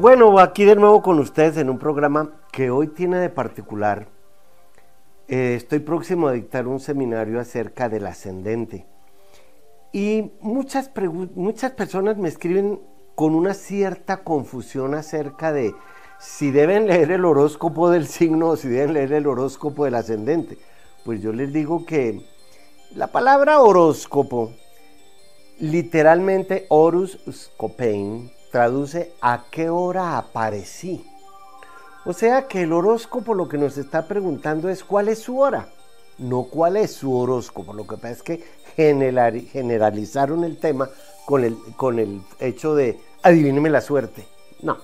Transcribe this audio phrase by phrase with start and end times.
[0.00, 4.06] Bueno, aquí de nuevo con ustedes en un programa que hoy tiene de particular.
[5.26, 8.86] eh, estoy próximo a dictar un seminario acerca del ascendente.
[9.92, 10.92] Y muchas,
[11.34, 12.80] muchas personas me escriben
[13.16, 15.74] con una cierta confusión acerca de
[16.20, 20.58] si deben leer el horóscopo del signo o si deben leer el horóscopo del ascendente.
[21.04, 22.24] Pues yo les digo que
[22.94, 24.52] la palabra horóscopo,
[25.58, 31.04] literalmente horus scopein, traduce a qué hora aparecí.
[32.04, 35.68] O sea que el horóscopo lo que nos está preguntando es cuál es su hora,
[36.16, 37.74] no cuál es su horóscopo.
[37.74, 38.44] Lo que pasa es que
[38.76, 40.88] generali- generalizaron el tema
[41.26, 44.26] con el, con el hecho de adivíneme la suerte.
[44.62, 44.78] No.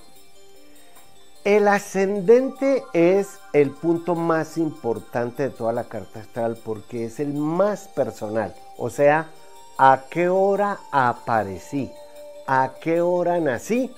[1.43, 7.33] El ascendente es el punto más importante de toda la carta astral porque es el
[7.33, 8.55] más personal.
[8.77, 9.29] O sea,
[9.77, 11.91] a qué hora aparecí,
[12.47, 13.91] a qué hora nací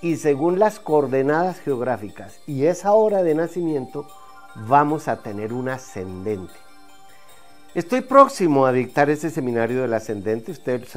[0.00, 4.06] y según las coordenadas geográficas y esa hora de nacimiento
[4.54, 6.54] vamos a tener un ascendente.
[7.74, 10.52] Estoy próximo a dictar ese seminario del ascendente.
[10.52, 10.88] Ustedes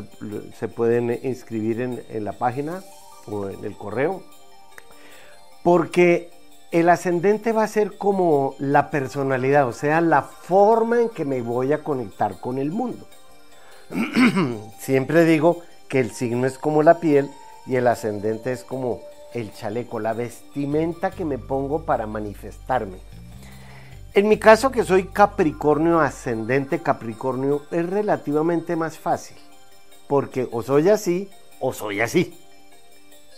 [0.58, 2.82] se, pueden inscribir en la página
[3.28, 4.24] o en el correo.
[5.64, 6.32] Porque
[6.72, 11.42] el ascendente va a ser como la personalidad, o sea, la forma en que me
[11.42, 13.06] voy a conectar con el mundo.
[14.80, 17.30] Siempre digo que el signo es como la piel
[17.68, 19.02] y el ascendente es como
[19.34, 23.00] el chaleco, la vestimenta que me pongo para manifestarme.
[24.14, 29.36] En mi caso, que soy Capricornio, ascendente Capricornio, es relativamente más fácil.
[30.08, 32.40] Porque o soy así o soy así.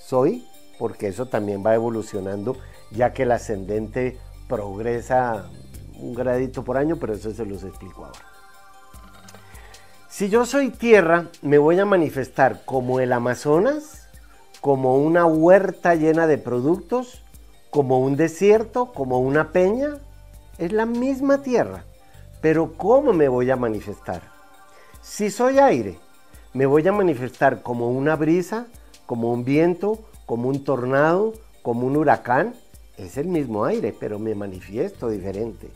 [0.05, 2.55] Soy porque eso también va evolucionando,
[2.91, 5.49] ya que el ascendente progresa
[5.95, 8.32] un gradito por año, pero eso se los explico ahora.
[10.15, 14.07] Si yo soy tierra, me voy a manifestar como el Amazonas,
[14.61, 17.23] como una huerta llena de productos,
[17.71, 19.97] como un desierto, como una peña.
[20.59, 21.83] Es la misma tierra,
[22.41, 24.21] pero ¿cómo me voy a manifestar?
[25.01, 25.97] Si soy aire,
[26.53, 28.67] me voy a manifestar como una brisa,
[29.07, 29.97] como un viento,
[30.27, 32.53] como un tornado, como un huracán.
[32.97, 35.71] Es el mismo aire, pero me manifiesto diferente.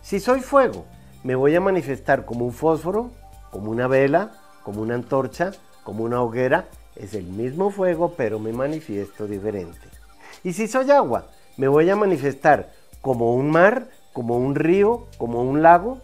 [0.00, 0.86] Si soy fuego,
[1.24, 3.10] me voy a manifestar como un fósforo,
[3.52, 4.32] como una vela,
[4.64, 5.52] como una antorcha,
[5.84, 6.64] como una hoguera.
[6.96, 9.86] Es el mismo fuego, pero me manifiesto diferente.
[10.42, 11.26] Y si soy agua,
[11.58, 12.70] me voy a manifestar
[13.02, 16.00] como un mar, como un río, como un lago.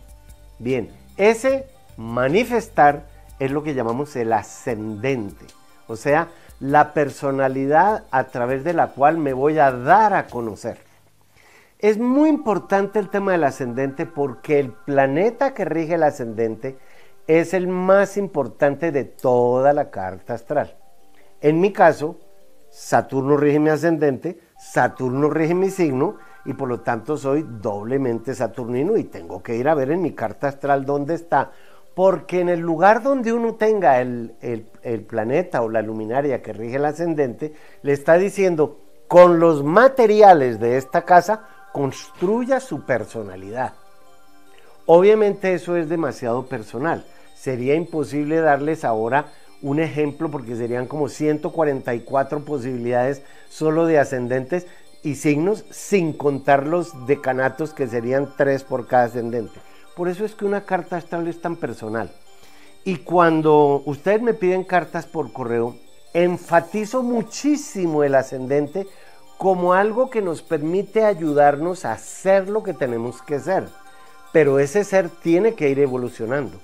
[0.59, 1.67] Bien, ese
[1.97, 3.07] manifestar
[3.39, 5.47] es lo que llamamos el ascendente.
[5.87, 6.29] O sea,
[6.61, 10.79] la personalidad a través de la cual me voy a dar a conocer.
[11.79, 16.77] Es muy importante el tema del ascendente porque el planeta que rige el ascendente
[17.29, 20.75] es el más importante de toda la carta astral.
[21.41, 22.17] En mi caso,
[22.71, 26.17] Saturno rige mi ascendente, Saturno rige mi signo
[26.47, 30.13] y por lo tanto soy doblemente saturnino y tengo que ir a ver en mi
[30.13, 31.53] carta astral dónde está.
[31.95, 36.77] Porque en el lugar donde uno tenga el, el, planeta o la luminaria que rige
[36.77, 37.53] el ascendente,
[37.83, 43.75] le está diciendo, con los materiales de esta casa, construya su personalidad.
[44.87, 47.05] Obviamente eso es demasiado personal.
[47.39, 49.27] Sería imposible darles ahora
[49.63, 54.67] un ejemplo porque serían como 144 posibilidades solo de ascendentes
[55.05, 59.61] y signos sin contar los decanatos que serían tres por cada ascendente.
[59.95, 62.11] Por eso es que una carta astral es tan personal.
[62.85, 65.77] Y cuando ustedes me piden cartas por correo,
[66.15, 68.89] enfatizo muchísimo el ascendente
[69.37, 73.69] como algo que nos permite ayudarnos a ser lo que tenemos que ser.
[74.33, 76.59] Pero ese ser tiene que ir evolucionando.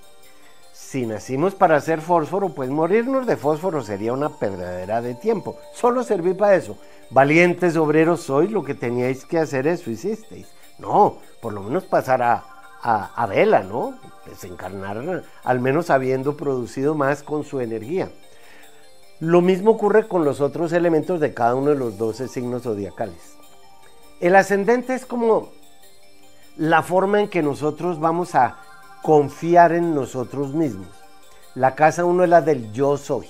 [0.94, 5.56] Si nacimos para ser fósforo, pues morirnos de fósforo sería una perdedera de tiempo.
[5.72, 6.78] Solo serví para eso.
[7.10, 10.46] Valientes obreros sois, lo que teníais que hacer eso hicisteis.
[10.78, 12.44] No, por lo menos pasar a,
[12.80, 13.98] a, a vela, ¿no?
[14.24, 18.12] Desencarnar, al menos habiendo producido más con su energía.
[19.18, 23.36] Lo mismo ocurre con los otros elementos de cada uno de los 12 signos zodiacales.
[24.20, 25.48] El ascendente es como
[26.56, 28.58] la forma en que nosotros vamos a
[29.04, 30.88] confiar en nosotros mismos.
[31.54, 33.28] La casa uno es la del yo soy.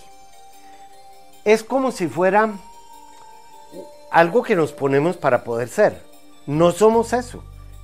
[1.45, 2.53] Es como si fuera
[4.13, 6.01] algo que nos ponemos para poder ser.
[6.47, 7.43] No somos eso,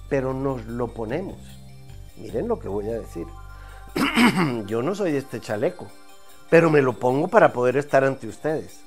[0.08, 1.36] pero nos lo ponemos.
[2.16, 3.26] Miren lo que voy a decir.
[4.66, 5.88] yo no soy este chaleco,
[6.48, 8.82] pero me lo pongo para poder estar ante ustedes.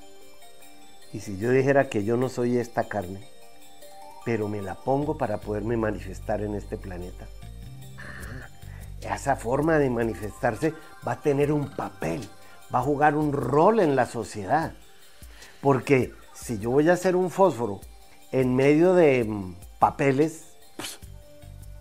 [1.12, 3.28] Y si yo dijera que yo no soy esta carne,
[4.24, 7.28] pero me la pongo para poderme manifestar en este planeta.
[9.04, 10.74] Esa forma de manifestarse
[11.06, 12.28] va a tener un papel,
[12.74, 14.74] va a jugar un rol en la sociedad.
[15.62, 17.82] Porque si yo voy a hacer un fósforo
[18.32, 21.00] en medio de mm, papeles, pues,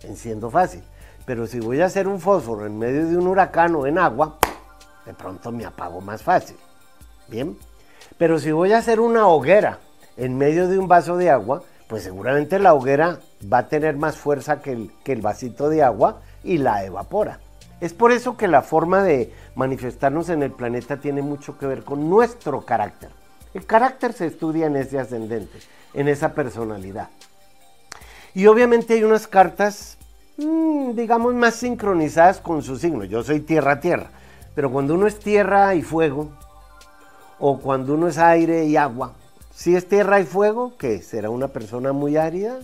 [0.03, 0.83] enciendo fácil.
[1.25, 4.39] Pero si voy a hacer un fósforo en medio de un huracán o en agua,
[5.07, 6.57] de pronto me apago más fácil.
[7.29, 7.57] Bien.
[8.19, 9.79] Pero si voy a hacer una hoguera
[10.17, 13.21] en medio de un vaso de agua, pues seguramente la hoguera
[13.53, 17.41] va a tener más fuerza que el, que el vasito de agua y la evapora.
[17.81, 21.83] Es por eso que la forma de manifestarnos en el planeta tiene mucho que ver
[21.83, 23.11] con nuestro carácter.
[23.55, 25.59] El carácter se estudia en ese ascendente,
[25.93, 27.09] en esa personalidad.
[28.35, 29.99] Y obviamente hay unas cartas,
[30.39, 33.05] mm, digamos, más sincronizadas con su signo.
[33.05, 34.11] Yo soy tierra-tierra,
[34.55, 36.31] pero cuando uno es tierra y fuego,
[37.39, 39.13] o cuando uno es aire y agua,
[39.53, 41.03] si es tierra y fuego, ¿qué?
[41.03, 42.61] ¿Será una persona muy árida?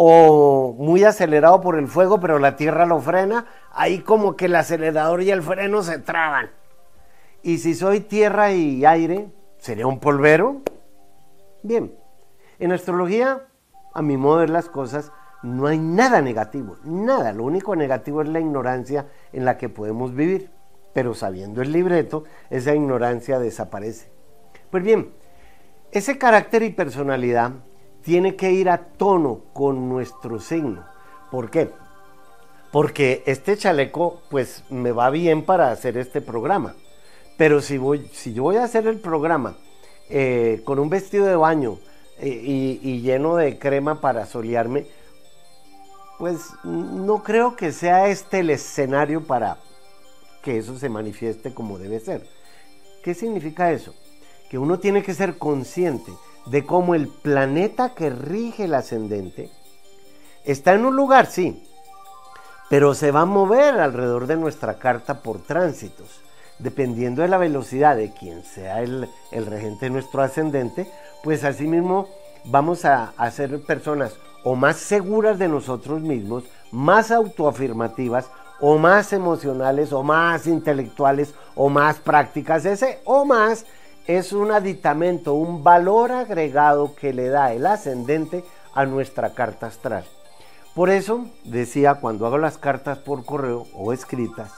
[0.00, 3.46] ¿O muy acelerado por el fuego, pero la tierra lo frena?
[3.72, 6.50] Ahí como que el acelerador y el freno se traban.
[7.42, 9.28] Y si soy tierra y aire,
[9.58, 10.62] ¿sería un polvero?
[11.64, 11.92] Bien,
[12.60, 13.46] en astrología,
[13.92, 15.10] a mi modo de ver las cosas,
[15.42, 17.32] no hay nada negativo, nada.
[17.32, 20.50] Lo único negativo es la ignorancia en la que podemos vivir
[20.98, 24.10] pero sabiendo el libreto, esa ignorancia desaparece.
[24.68, 25.12] Pues bien,
[25.92, 27.52] ese carácter y personalidad
[28.08, 30.82] tiene que ir a tono con nuestro signo.
[31.30, 31.68] ¿Por qué?
[32.72, 36.74] Porque este chaleco, pues me va bien para hacer este programa.
[37.36, 39.58] Pero si, voy, si yo voy a hacer el programa
[40.08, 41.80] eh, con un vestido de baño
[42.18, 44.86] eh, y, y lleno de crema para solearme,
[46.18, 49.58] pues no creo que sea este el escenario para,
[50.42, 52.26] que eso se manifieste como debe ser.
[53.04, 53.92] ¿Qué significa eso?
[54.48, 56.10] Que uno tiene que ser consciente
[56.50, 59.50] de cómo el planeta que rige el ascendente
[60.44, 61.62] está en un lugar, sí,
[62.68, 66.20] pero se va a mover alrededor de nuestra carta por tránsitos.
[66.58, 70.90] Dependiendo de la velocidad de quien sea el, el regente de nuestro ascendente,
[71.22, 72.08] pues asimismo
[72.44, 78.30] vamos a, a ser personas o más seguras de nosotros mismos, más autoafirmativas
[78.60, 82.64] o más emocionales o más intelectuales o más prácticas.
[82.64, 83.64] Ese o más
[84.08, 90.04] es un aditamento, un valor agregado que le da el ascendente a nuestra carta astral.
[90.74, 94.50] Por eso decía cuando hago las cartas por correo o escritas,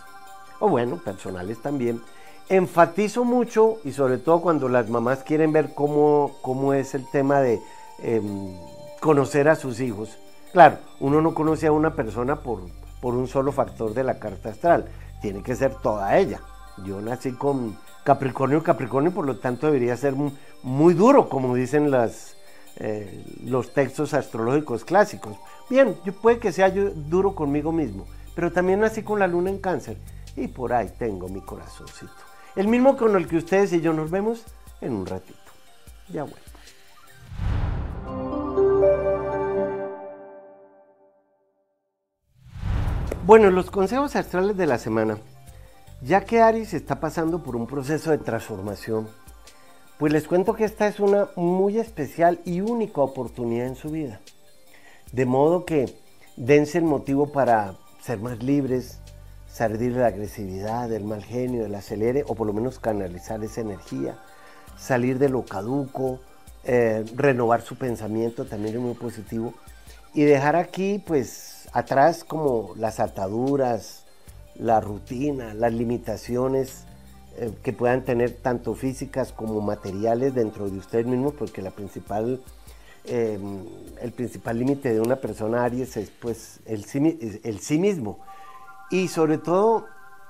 [0.61, 2.01] o bueno, personales también,
[2.49, 7.41] enfatizo mucho y sobre todo cuando las mamás quieren ver cómo, cómo es el tema
[7.41, 7.61] de
[8.05, 8.57] em,
[9.01, 10.17] conocer a sus hijos.
[10.53, 12.61] Claro, uno no conoce a una persona por,
[13.01, 14.87] por un solo factor de la carta astral,
[15.21, 16.41] tiene que ser toda ella.
[16.85, 20.15] Yo nací con Capricornio, Capricornio, por lo tanto debería ser
[20.63, 21.93] muy, duro, como dicen
[22.77, 25.37] eh, los textos astrológicos clásicos.
[25.69, 29.51] Bien, yo puede que sea yo duro conmigo mismo, pero también nací con la luna
[29.51, 29.97] en cáncer
[30.37, 32.13] y por ahí tengo mi corazoncito.
[32.57, 34.45] El mismo con el que ustedes y yo nos vemos
[34.81, 35.39] en un ratito.
[36.09, 36.51] Ya bueno.
[43.25, 45.19] Bueno, los consejos astrales de la semana.
[46.03, 49.07] Ya que Aries está pasando por un proceso de transformación,
[49.99, 54.19] pues les cuento que esta es una muy especial y única oportunidad en su vida.
[55.13, 55.95] De modo que
[56.37, 58.99] dense el motivo para ser más libres,
[59.47, 63.61] salir de la agresividad, del mal genio, del acelere, o por lo menos canalizar esa
[63.61, 64.19] energía,
[64.79, 66.19] salir de lo caduco,
[66.65, 69.53] eh, renovar su pensamiento, también es muy positivo,
[70.15, 74.00] y dejar aquí pues atrás como las ataduras,
[74.61, 76.85] la rutina, las limitaciones
[77.37, 82.41] eh, que puedan tener tanto físicas como materiales dentro de ustedes mismos, porque la principal,
[83.05, 83.65] em,
[84.01, 88.19] el principal límite de una persona Aries es pues el sí, el sí mismo.
[88.91, 89.87] Y sobre todo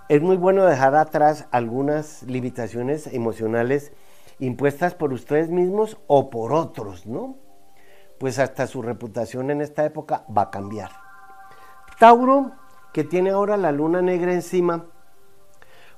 [0.09, 3.93] es muy bueno dejar atrás algunas limitaciones emocionales
[4.39, 7.37] impuestas por ustedes mismos o por otros, ¿no?
[8.19, 10.91] Pues hasta su reputación en esta época va a cambiar.
[11.99, 12.53] Tauro,
[12.93, 14.87] que tiene ahora la luna negra encima,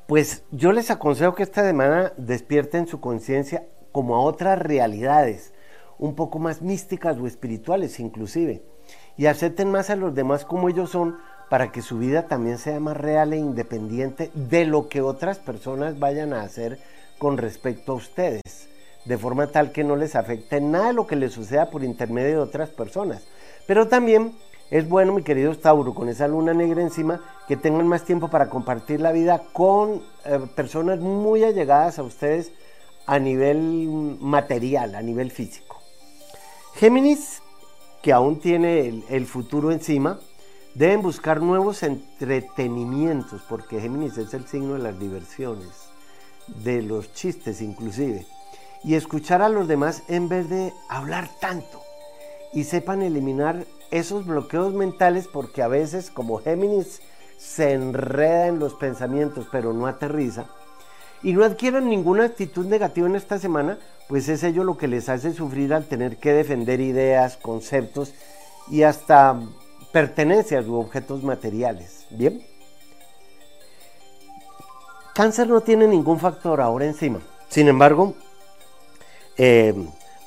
[0.07, 5.55] pues yo les aconsejo que esta semana despierten su conciencia como a otras realidades,
[5.99, 8.63] un poco más místicas o espirituales inclusive,
[9.17, 11.17] y acepten más a los demás como ellos son
[11.49, 15.99] para que su vida también sea más real e independiente de lo que otras personas
[15.99, 16.79] vayan a hacer
[17.19, 18.69] con respecto a ustedes,
[19.05, 22.31] de forma tal que no les afecte nada de lo que les suceda por intermedio
[22.31, 23.27] de otras personas,
[23.67, 24.33] pero también
[24.73, 28.49] es bueno, mi querido Tauro, con esa luna negra encima, que tengan más tiempo para
[28.49, 32.53] compartir la vida con eh, personas muy allegadas a ustedes
[33.05, 35.79] a nivel material, a nivel físico.
[36.75, 37.43] Géminis,
[38.01, 40.19] que aún tiene el, futuro encima,
[40.75, 45.69] deben buscar nuevos entretenimientos, porque Géminis es el signo de las diversiones,
[46.47, 48.25] de los chistes inclusive.
[48.85, 51.83] y escuchar a los demás en vez de hablar tanto.
[52.55, 57.01] Y sepan eliminar esos bloqueos mentales porque a veces como Géminis
[57.39, 60.47] se enreda en los pensamientos pero no aterriza.
[61.23, 65.09] Y no adquieran ninguna actitud negativa en esta semana, pues es ello lo que les
[65.09, 68.13] hace sufrir al tener que defender ideas, conceptos
[68.69, 69.39] y hasta
[69.93, 72.07] pertenencias u objetos materiales.
[72.11, 72.43] Bien.
[75.15, 77.21] Cáncer no tiene ningún factor ahora encima.
[77.49, 78.15] Sin embargo,
[79.37, 79.75] eh,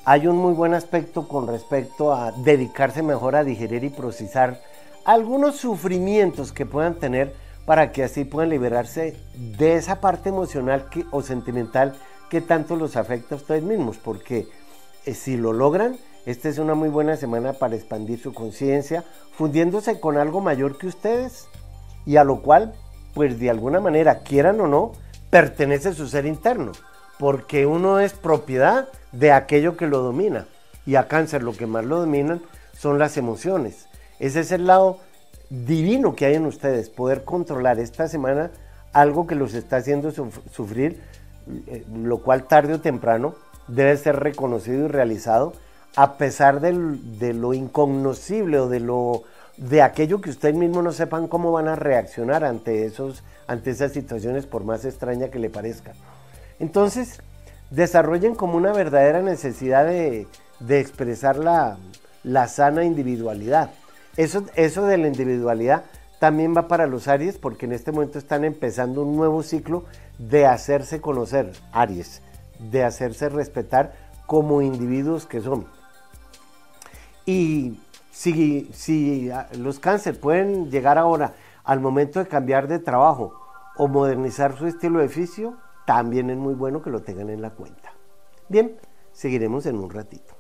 [0.05, 4.62] hay un muy buen aspecto con respecto a dedicarse mejor a digerir y procesar
[5.03, 7.33] algunos sufrimientos que puedan tener
[7.65, 11.95] para que así puedan liberarse de esa parte emocional o sentimental
[12.29, 14.47] que tanto los afecta a ustedes mismos, porque
[15.05, 15.97] eh, si lo logran,
[16.27, 19.03] esta es una muy buena semana para expandir su conciencia,
[19.35, 21.47] fundiéndose con algo mayor que ustedes
[22.05, 22.75] y a lo cual,
[23.15, 24.91] pues de alguna manera, quieran o no,
[25.31, 26.74] pertenece su ser interno,
[27.19, 30.45] porque uno es propiedad de aquello que lo domina.
[30.86, 32.41] Y a cáncer lo que más lo dominan
[32.77, 33.88] son las emociones.
[34.19, 35.00] Ese es el lado
[35.50, 38.51] divino que hay en ustedes, poder controlar esta semana
[38.93, 41.01] algo que los está haciendo sufrir,
[41.67, 43.36] eh, lo cual tarde o temprano
[43.67, 45.53] debe ser reconocido y realizado,
[45.95, 49.24] a pesar de lo incognoscible o de lo
[49.57, 53.93] de aquello que ustedes mismos no sepan cómo van a reaccionar ante esos ante esas
[53.93, 55.93] situaciones por más extraña que le parezca.
[56.59, 57.21] Entonces,
[57.69, 60.27] desarrollen como una verdadera necesidad de,
[60.69, 61.77] expresar la,
[62.47, 63.71] sana individualidad.
[64.17, 65.83] Eso, de la individualidad
[66.19, 69.83] también va para los Aries porque en este momento están empezando un nuevo ciclo
[70.17, 72.21] de hacerse conocer, Aries,
[72.59, 73.93] de hacerse respetar
[74.25, 75.65] como individuos que son.
[77.25, 77.79] Y
[78.12, 81.33] si, si ah, los cáncer pueden llegar ahora
[81.65, 83.33] al momento de cambiar de trabajo
[83.75, 87.51] o modernizar su estilo de oficio, también es muy bueno que lo tengan en la
[87.51, 87.94] cuenta.
[88.50, 88.77] Bien,
[89.12, 90.36] seguiremos en un ratito.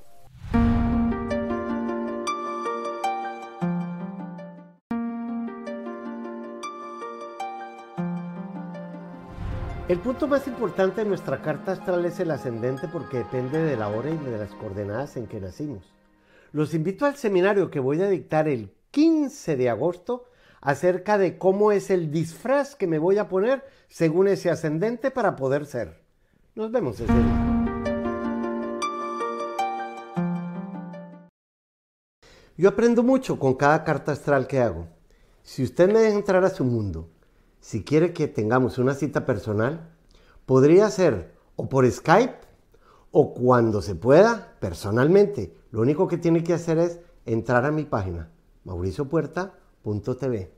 [9.87, 13.87] El punto más importante de nuestra carta astral es el ascendente porque depende de la
[13.87, 15.93] hora y de las coordenadas en que nacimos.
[16.53, 20.25] Los invito al seminario que voy a dictar el 15 de agosto
[20.65, 25.35] acerca de cómo es el disfraz que me voy a poner según ese ascendente para
[25.35, 26.01] poder ser.
[26.55, 27.55] Nos vemos ese día.
[32.57, 34.87] Yo aprendo mucho con cada carta astral que hago.
[35.43, 37.11] Si usted me deja entrar a su mundo,
[37.59, 39.91] si quiere que tengamos una cita personal,
[40.47, 42.39] podría ser o por Skype
[43.11, 45.55] o cuando se pueda, personalmente.
[45.69, 48.31] Lo único que tiene que hacer es entrar a mi página,
[48.63, 50.54] mauriciopuerta.tv.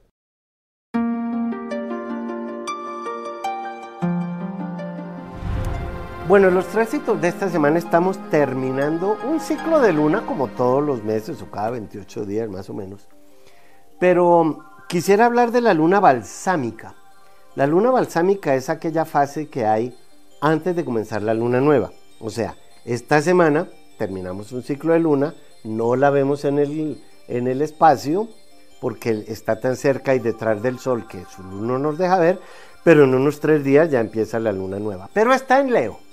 [6.27, 11.01] Bueno, los tránsitos de esta semana estamos terminando un ciclo de luna como todos los
[11.01, 13.07] meses o cada 28 días más o menos.
[13.98, 16.96] Pero quisiera hablar de la luna balsámica.
[17.55, 19.98] La luna balsámica es aquella fase que hay
[20.41, 21.91] antes de comenzar la luna nueva.
[22.19, 27.48] O sea, esta semana terminamos un ciclo de luna, no la vemos en el, en
[27.48, 28.27] el espacio
[28.81, 32.38] porque está tan cerca y detrás del sol que su luna no nos deja ver,
[32.84, 35.10] pero en unos tres días ya empieza la luna nueva.
[35.13, 36.05] Pero está en Leo.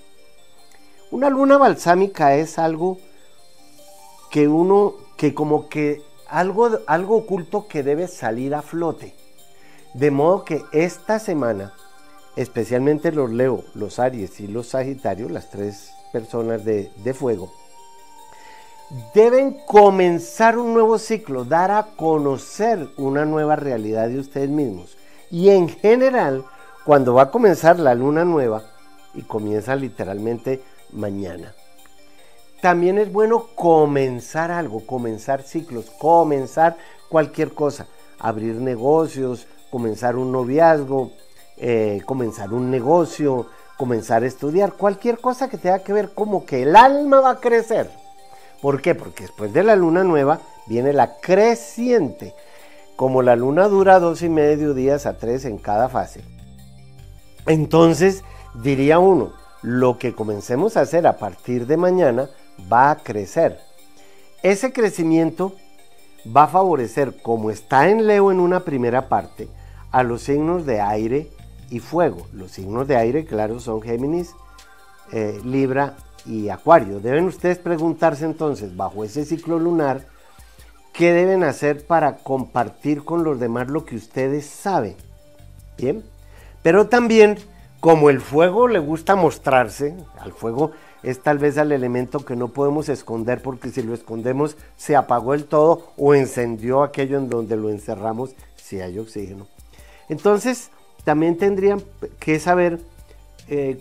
[1.15, 2.99] Una luna balsámica es algo
[4.33, 9.15] que uno, que como que algo, algo oculto que debe salir a flote.
[9.95, 11.73] De modo que esta semana,
[12.35, 17.53] especialmente los Leo, los Aries y los Sagitarios, las tres personas de, de fuego,
[19.15, 24.99] deben comenzar un nuevo ciclo, dar a conocer una nueva realidad de ustedes mismos.
[25.31, 26.45] Y en general,
[26.85, 28.65] cuando va a comenzar la luna nueva,
[29.15, 30.63] y comienza literalmente
[30.95, 31.55] mañana.
[32.63, 36.77] También es bueno comenzar algo, comenzar ciclos, comenzar
[37.11, 37.87] cualquier cosa,
[38.19, 41.13] abrir negocios, comenzar un noviazgo,
[41.59, 43.47] eh, comenzar un negocio,
[43.77, 47.41] comenzar a estudiar, cualquier cosa que tenga que ver como que el alma va a
[47.41, 47.91] crecer.
[48.63, 48.95] ¿Por qué?
[48.95, 52.35] Porque después de la luna nueva viene la creciente.
[52.97, 56.23] Como la luna dura dos y medio días a tres en cada fase.
[57.47, 58.25] Entonces,
[58.55, 59.33] diría uno,
[59.65, 62.29] lo que comencemos a hacer a partir de mañana
[62.71, 63.59] va a crecer.
[64.43, 65.55] Ese crecimiento
[66.25, 69.49] va a favorecer, como está en Leo en una primera parte,
[69.91, 71.31] a los signos de aire
[71.71, 72.27] y fuego.
[72.35, 74.35] Los signos de aire, claro, son Géminis,
[75.13, 77.01] eh, Libra y Acuario.
[77.01, 80.03] Deben ustedes preguntarse entonces, bajo ese ciclo lunar,
[80.93, 84.95] ¿qué deben hacer para compartir con los demás lo que ustedes saben?
[85.79, 86.05] Bien,
[86.63, 87.39] pero también
[87.85, 90.71] como el fuego le gusta mostrarse, al fuego,
[91.03, 95.35] es tal vez al elemento que no podemos esconder porque si lo escondemos se apagó
[95.35, 99.49] el todo o encendió aquello en donde lo encerramos si hay oxígeno.
[100.09, 100.71] Entonces,
[101.05, 101.83] también tendrían
[102.21, 102.81] que saber
[103.49, 103.79] eh,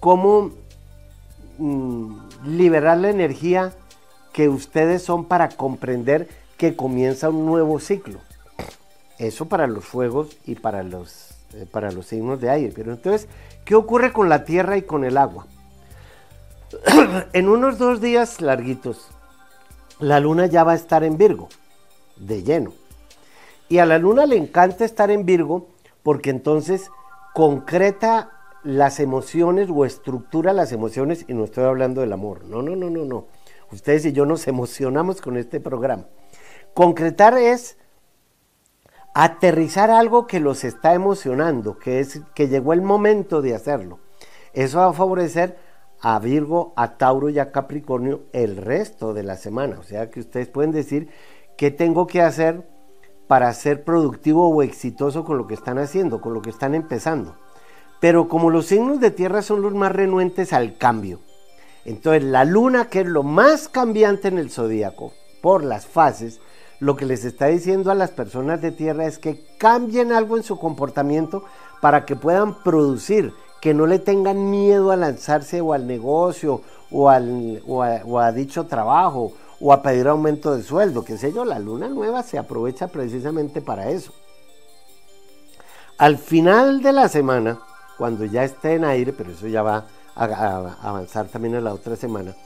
[0.00, 0.50] cómo
[1.56, 3.72] mm, liberar la energía
[4.34, 8.18] que ustedes son para comprender que comienza un nuevo ciclo.
[9.16, 12.72] Eso para los fuegos y para los, eh, para los signos de aire.
[12.74, 13.28] Pero entonces,
[13.64, 15.46] ¿qué ocurre con la tierra y con el agua?
[17.32, 19.08] en unos dos días larguitos,
[19.98, 21.48] la luna ya va a estar en Virgo,
[22.16, 22.72] de lleno.
[23.68, 25.68] Y a la luna le encanta estar en Virgo
[26.02, 26.90] porque entonces
[27.34, 28.30] concreta
[28.62, 32.90] las emociones o estructura las emociones, y no estoy hablando del amor, no, no, no,
[32.90, 33.26] no, no.
[33.72, 36.06] Ustedes y yo nos emocionamos con este programa.
[36.74, 37.78] Concretar es
[39.18, 43.98] aterrizar algo que los está emocionando, que es que llegó el momento de hacerlo.
[44.52, 45.56] Eso va a favorecer
[46.02, 49.78] a Virgo, a Tauro y a Capricornio el resto de la semana.
[49.78, 51.08] O sea que ustedes pueden decir
[51.56, 52.68] qué tengo que hacer
[53.26, 57.36] para ser productivo o exitoso con lo que están haciendo, con lo que están empezando.
[58.00, 61.20] Pero como los signos de tierra son los más renuentes al cambio,
[61.86, 66.38] entonces la luna, que es lo más cambiante en el zodíaco, por las fases,
[66.78, 70.42] lo que les está diciendo a las personas de tierra es que cambien algo en
[70.42, 71.44] su comportamiento
[71.80, 77.08] para que puedan producir, que no le tengan miedo a lanzarse o al negocio o,
[77.08, 81.58] al, o, a, dicho trabajo o a pedir aumento de sueldo, qué sé yo, la
[81.58, 84.12] luna nueva se aprovecha precisamente para eso.
[85.96, 87.58] Al final de la semana,
[87.96, 91.96] cuando ya esté en aire, pero eso ya va a, avanzar también en la otra
[91.96, 92.36] semana,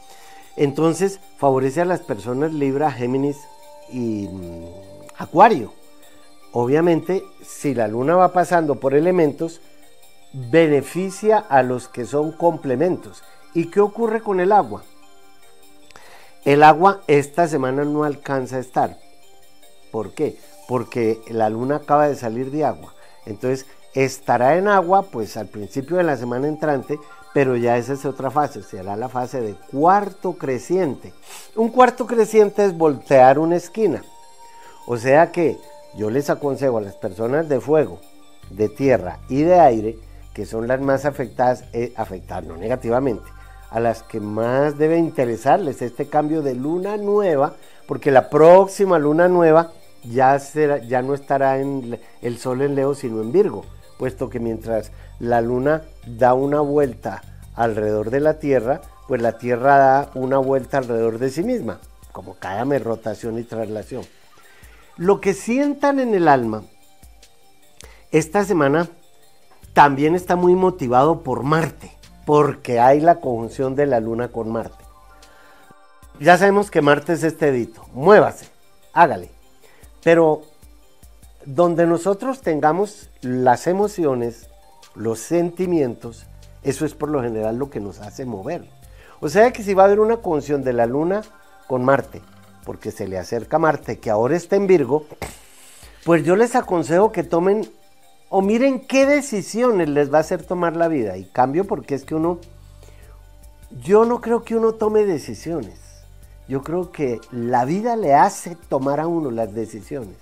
[0.56, 3.38] entonces favorece a las personas Libra, Géminis
[3.92, 4.28] y
[5.16, 5.72] Acuario.
[6.52, 9.60] Obviamente, si la luna va pasando por elementos,
[10.32, 13.22] beneficia a los que son complementos.
[13.54, 14.82] ¿Y qué ocurre con el agua?
[16.44, 18.96] El agua esta semana no alcanza a estar.
[19.90, 20.38] ¿Por qué?
[20.68, 22.94] Porque la luna acaba de salir de agua.
[23.26, 26.98] Entonces estará en agua pues al principio de la semana entrante,
[27.32, 31.12] pero ya esa es otra fase, será la fase de cuarto creciente.
[31.56, 34.02] Un cuarto creciente es voltear una esquina.
[34.86, 35.58] O sea que
[35.96, 38.00] yo les aconsejo a las personas de fuego,
[38.50, 39.98] de tierra y de aire
[40.34, 43.28] que son las más afectadas, eh, afectadas no negativamente,
[43.70, 47.54] a las que más debe interesarles este cambio de luna nueva,
[47.86, 49.72] porque la próxima luna nueva
[50.04, 53.64] ya, será, ya no estará en el sol en Leo, sino en Virgo,
[53.98, 57.22] puesto que mientras la luna da una vuelta
[57.54, 61.78] alrededor de la Tierra, pues la Tierra da una vuelta alrededor de sí misma,
[62.10, 64.02] como cállame rotación y traslación.
[64.96, 66.64] Lo que sientan en el alma
[68.10, 68.88] esta semana
[69.72, 71.92] también está muy motivado por Marte,
[72.26, 74.84] porque hay la conjunción de la Luna con Marte.
[76.18, 78.46] Ya sabemos que Marte es este edito, muévase,
[78.92, 79.30] hágale.
[80.02, 80.42] Pero
[81.46, 84.49] donde nosotros tengamos las emociones,
[84.94, 86.26] los sentimientos,
[86.62, 88.64] eso es por lo general lo que nos hace mover.
[89.20, 91.22] O sea que si va a haber una conjunción de la Luna
[91.66, 92.22] con Marte,
[92.64, 95.06] porque se le acerca Marte, que ahora está en Virgo,
[96.04, 97.70] pues yo les aconsejo que tomen
[98.30, 101.16] o miren qué decisiones les va a hacer tomar la vida.
[101.16, 102.38] Y cambio porque es que uno,
[103.82, 105.78] yo no creo que uno tome decisiones.
[106.48, 110.16] Yo creo que la vida le hace tomar a uno las decisiones.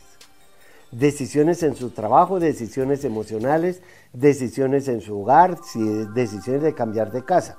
[0.90, 5.58] Decisiones en su trabajo, decisiones emocionales, decisiones en su hogar,
[6.14, 7.58] decisiones de cambiar de casa.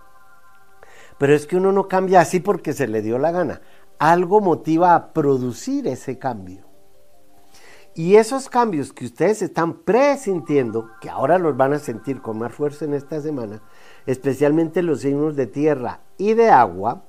[1.20, 3.62] Pero es que uno no cambia así porque se le dio la gana.
[4.00, 6.70] Algo motiva a producir ese cambio.
[7.94, 12.54] Y esos cambios que ustedes están presintiendo, que ahora los van a sentir con más
[12.54, 13.62] fuerza en esta semana,
[14.06, 17.04] especialmente los signos de tierra y de agua,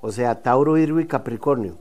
[0.00, 1.78] o sea, Tauro, Virgo y Capricornio,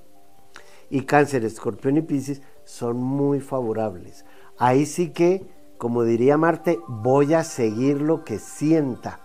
[0.90, 4.26] y Cáncer, Escorpión y Piscis, son muy favorables.
[4.58, 5.46] Ahí sí que,
[5.78, 9.20] como diría Marte, voy a seguir lo que sienta,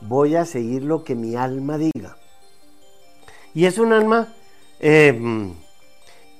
[0.00, 2.16] voy a seguir lo que mi alma diga.
[3.54, 4.28] Y es un alma
[4.80, 5.52] eh,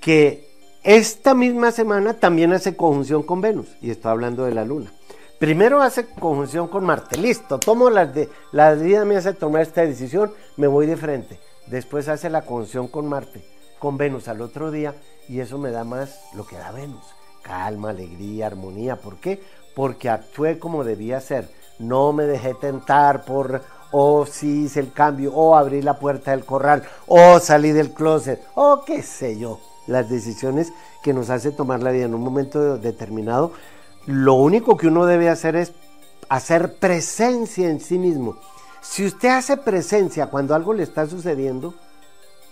[0.01, 0.49] que
[0.85, 4.93] esta misma semana también hace conjunción con Venus, y estoy hablando de la Luna.
[5.39, 9.83] Primero hace conjunción con Marte, listo, tomo la, de, la vida me hace tomar esta
[9.83, 11.39] decisión, me voy de frente.
[11.69, 13.45] Después hace la conjunción con Marte,
[13.79, 14.95] con Venus al otro día,
[15.29, 17.05] y eso me da más lo que da Venus,
[17.43, 18.97] calma, alegría, armonía.
[18.97, 19.43] ¿Por qué?
[19.75, 21.49] Porque actué como debía ser.
[21.79, 23.63] No me dejé tentar por,
[23.93, 28.43] o si hice el cambio, o abrí la puerta del corral, o salí del closet,
[28.55, 32.79] o qué sé yo las decisiones que nos hace tomar la vida en un momento
[32.79, 33.53] determinado,
[34.07, 35.73] lo único que uno debe hacer es
[36.29, 38.37] hacer presencia en sí mismo.
[38.81, 41.75] Si usted hace presencia cuando algo le está sucediendo,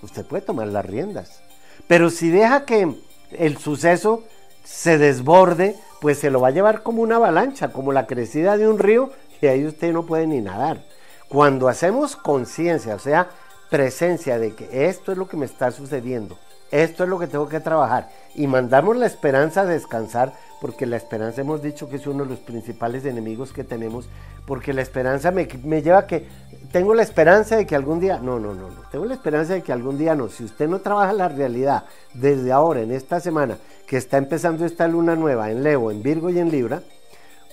[0.03, 1.41] usted puede tomar las riendas.
[1.87, 2.95] Pero si deja que
[3.33, 4.23] el suceso
[4.65, 8.69] se desborde, pues se lo va a llevar como una avalancha, como la crecida de
[8.69, 10.85] un río, y ahí usted no puede ni nadar.
[11.29, 13.29] Cuando hacemos conciencia, o sea,
[13.71, 16.39] presencia de que esto es lo que me está sucediendo,
[16.71, 20.97] esto es lo que tengo que trabajar, y mandamos la esperanza a descansar, porque la
[20.97, 24.09] esperanza hemos dicho que es uno de los principales enemigos que tenemos,
[24.47, 25.47] porque la esperanza me,
[25.83, 26.29] lleva a que
[26.73, 29.63] tengo la esperanza de que algún día, no, no, no, no, tengo la esperanza de
[29.63, 33.59] que algún día no, si usted no trabaja la realidad desde ahora, en esta semana,
[33.87, 36.83] que está empezando esta luna nueva en Leo, en Virgo y en Libra,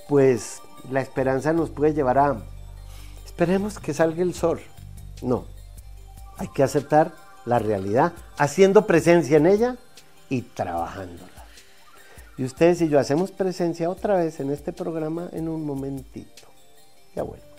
[0.07, 2.37] pues la esperanza nos puede llevar a,
[3.25, 4.61] esperemos que salga el sol,
[5.21, 5.45] no,
[6.37, 7.11] hay que aceptar
[7.45, 9.75] la realidad, haciendo presencia en ella
[10.29, 11.29] y trabajándola.
[12.37, 16.43] Y ustedes y yo hacemos presencia otra vez en este programa en un momentito.
[17.15, 17.52] Ya vuelvo.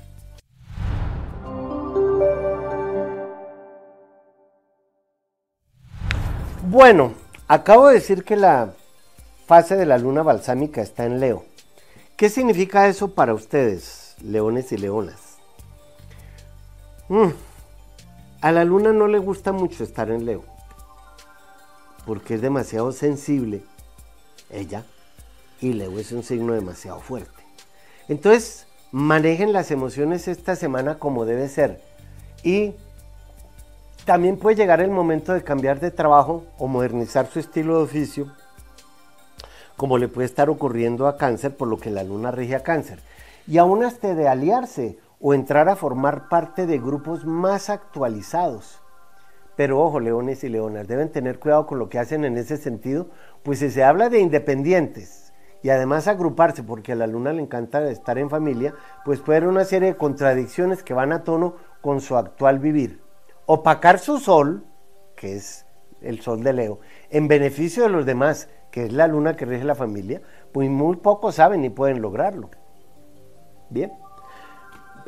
[6.66, 7.12] Bueno,
[7.46, 8.72] acabo de decir que la
[9.46, 11.44] fase de la luna balsámica está en Leo.
[12.16, 15.36] ¿Qué significa eso para ustedes, leones y leonas?
[17.10, 17.28] Mm,
[18.40, 20.42] a la luna no le gusta mucho estar en Leo,
[22.06, 23.62] porque es demasiado sensible
[24.48, 24.86] ella,
[25.60, 27.44] y Leo es un signo demasiado fuerte.
[28.08, 31.82] Entonces, manejen las emociones esta semana como debe ser.
[32.42, 32.72] Y
[34.04, 38.32] también puede llegar el momento de cambiar de trabajo o modernizar su estilo de oficio,
[39.76, 43.00] como le puede estar ocurriendo a cáncer, por lo que la luna rige a cáncer.
[43.46, 48.80] Y aún hasta de aliarse o entrar a formar parte de grupos más actualizados.
[49.56, 53.08] Pero ojo, leones y leonas, deben tener cuidado con lo que hacen en ese sentido,
[53.42, 57.88] pues si se habla de independientes y además agruparse, porque a la luna le encanta
[57.88, 62.00] estar en familia, pues puede haber una serie de contradicciones que van a tono con
[62.00, 63.03] su actual vivir.
[63.46, 64.64] Opacar su sol,
[65.16, 65.66] que es
[66.00, 66.80] el sol de Leo,
[67.10, 70.96] en beneficio de los demás, que es la luna que rige la familia, pues muy
[70.96, 72.50] pocos saben y pueden lograrlo.
[73.70, 73.92] Bien.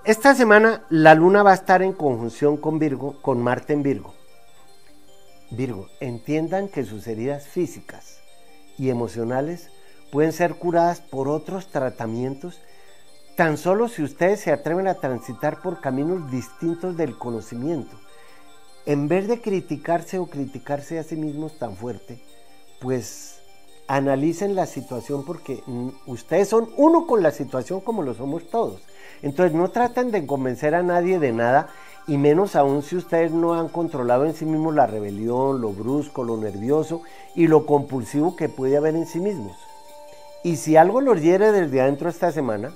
[0.04, 4.14] Esta semana la luna va a estar en conjunción con Virgo, con Marte en Virgo.
[5.50, 8.20] Virgo, entiendan que sus heridas físicas
[8.78, 9.70] y emocionales
[10.12, 12.60] pueden ser curadas por otros tratamientos
[13.36, 17.96] tan solo si ustedes se atreven a transitar por caminos distintos del conocimiento.
[18.86, 22.20] En vez de criticarse o criticarse a sí mismos tan fuerte,
[22.80, 23.40] pues
[23.88, 25.62] analicen la situación porque
[26.06, 28.80] ustedes son uno con la situación como lo somos todos.
[29.22, 31.68] Entonces no traten de convencer a nadie de nada
[32.06, 36.22] y menos aún si ustedes no han controlado en sí mismos la rebelión, lo brusco,
[36.22, 37.02] lo nervioso
[37.34, 39.56] y lo compulsivo que puede haber en sí mismos.
[40.44, 42.72] Y si algo los hiere desde adentro esta semana,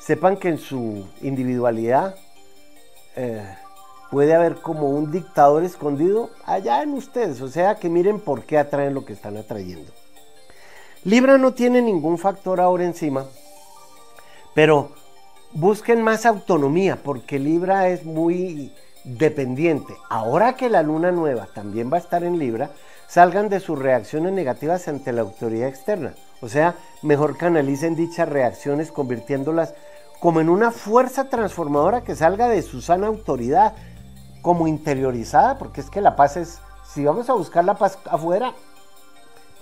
[0.00, 2.16] sepan que en su individualidad
[3.14, 3.56] eh,
[4.14, 8.58] puede haber como un dictador escondido allá en ustedes, o sea que miren por qué
[8.58, 9.90] atraen lo que están atrayendo.
[11.02, 13.26] Libra no tiene ningún factor ahora encima,
[14.54, 14.90] pero
[15.52, 18.72] busquen más autonomía, porque Libra es muy
[19.02, 19.96] dependiente.
[20.08, 22.70] Ahora que la luna nueva también va a estar en Libra,
[23.08, 26.14] salgan de sus reacciones negativas ante la autoridad externa.
[26.40, 29.74] O sea, mejor canalicen dichas reacciones convirtiéndolas
[30.20, 33.74] como en una fuerza transformadora que salga de su sana autoridad,
[34.44, 38.52] como interiorizada, porque es que la paz es, si vamos a buscar la paz afuera,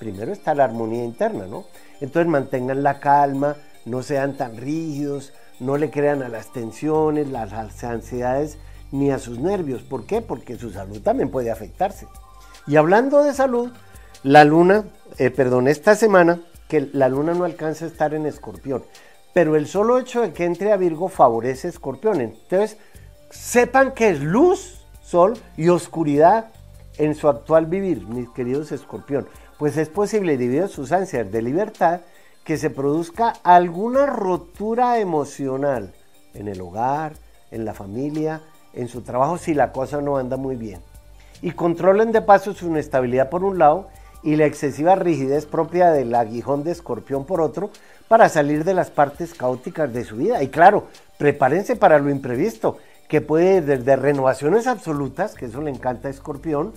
[0.00, 1.66] primero está la armonía interna, ¿no?
[2.00, 7.52] Entonces mantengan la calma, no sean tan rígidos, no le crean a las tensiones, las
[7.84, 8.58] ansiedades
[8.90, 9.82] ni a sus nervios.
[9.82, 10.20] ¿Por qué?
[10.20, 12.08] Porque su salud también puede afectarse.
[12.66, 13.70] Y hablando de salud,
[14.24, 18.82] la luna, eh, perdón, esta semana, que la luna no alcanza a estar en escorpión,
[19.32, 22.20] pero el solo hecho de que entre a Virgo favorece a escorpión.
[22.20, 22.78] Entonces,
[23.32, 26.50] sepan que es luz, sol y oscuridad
[26.98, 29.26] en su actual vivir, mis queridos escorpión.
[29.58, 32.00] Pues es posible, debido a sus ansias de libertad,
[32.44, 35.94] que se produzca alguna rotura emocional
[36.34, 37.14] en el hogar,
[37.50, 38.42] en la familia,
[38.74, 40.80] en su trabajo si la cosa no anda muy bien.
[41.40, 43.88] Y controlen de paso su inestabilidad por un lado
[44.22, 47.70] y la excesiva rigidez propia del aguijón de escorpión por otro
[48.08, 50.42] para salir de las partes caóticas de su vida.
[50.42, 50.86] Y claro,
[51.18, 52.78] prepárense para lo imprevisto,
[53.12, 56.72] que puede desde renovaciones absolutas, que eso le encanta a escorpión,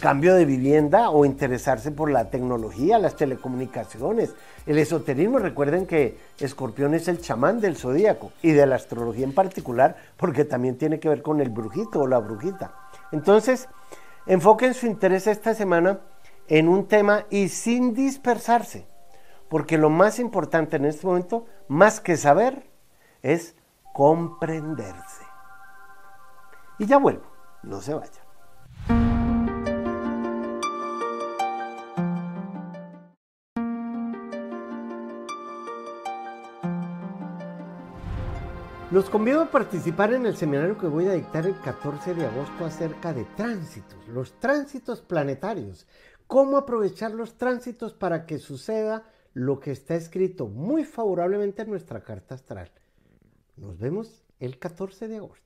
[0.00, 4.34] cambio de vivienda o interesarse por la tecnología, las telecomunicaciones,
[4.64, 5.38] el esoterismo.
[5.38, 10.46] Recuerden que Escorpión es el chamán del zodíaco y de la astrología en particular, porque
[10.46, 12.72] también tiene que ver con el brujito o la brujita.
[13.12, 13.68] Entonces,
[14.26, 16.00] enfoquen su interés esta semana
[16.48, 18.86] en un tema y sin dispersarse,
[19.50, 22.66] porque lo más importante en este momento, más que saber,
[23.20, 23.54] es
[23.92, 25.25] comprenderse.
[26.78, 27.24] Y ya vuelvo,
[27.62, 28.22] no se vaya.
[38.92, 42.64] Los convido a participar en el seminario que voy a dictar el 14 de agosto
[42.64, 45.86] acerca de tránsitos, los tránsitos planetarios,
[46.26, 49.02] cómo aprovechar los tránsitos para que suceda
[49.34, 52.70] lo que está escrito muy favorablemente en nuestra carta astral.
[53.56, 55.45] Nos vemos el 14 de agosto.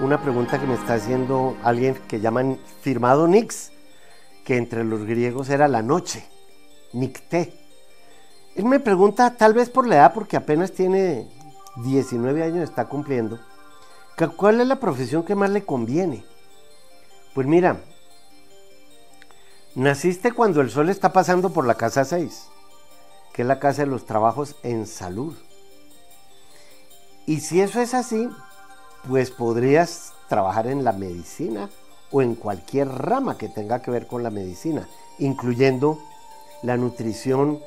[0.00, 3.72] una pregunta que me está haciendo alguien que llaman firmado Nix,
[4.44, 6.28] que entre los griegos era la noche,
[6.92, 7.54] Nicté.
[8.54, 11.28] Él me pregunta, tal vez por la edad, porque apenas tiene
[11.76, 13.38] 19 años, está cumpliendo,
[14.36, 16.24] ¿cuál es la profesión que más le conviene?
[17.34, 17.80] Pues mira,
[19.74, 22.48] naciste cuando el sol está pasando por la casa 6,
[23.32, 25.36] que es la casa de los trabajos en salud.
[27.26, 28.28] Y si eso es así,
[29.08, 31.68] pues podrías trabajar en la medicina
[32.10, 34.88] o en cualquier rama que tenga que ver con la medicina,
[35.18, 35.98] incluyendo
[36.62, 37.60] la nutrición,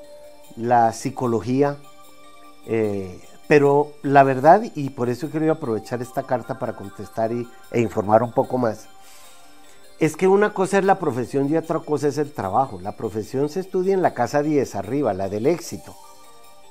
[0.56, 1.78] la psicología.
[2.68, 7.82] Eh, pero la verdad, y por eso quiero aprovechar esta carta para contestar y, e
[7.82, 8.88] informar un poco más,
[10.00, 12.80] es que una cosa es la profesión y otra cosa es el trabajo.
[12.82, 15.96] La profesión se estudia en la casa 10 arriba, la del éxito,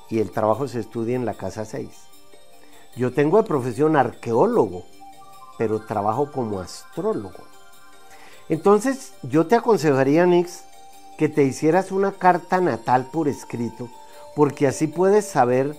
[0.09, 2.08] y el trabajo se estudia en la casa 6.
[2.97, 4.85] Yo tengo de profesión arqueólogo,
[5.57, 7.45] pero trabajo como astrólogo.
[8.49, 10.65] Entonces, yo te aconsejaría, Nix,
[11.19, 13.89] que te hicieras una carta natal por escrito,
[14.35, 15.77] porque así puedes saber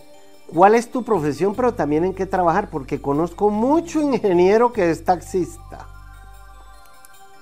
[0.54, 5.04] cuál es tu profesión, pero también en qué trabajar, porque conozco mucho ingeniero que es
[5.04, 5.88] taxista.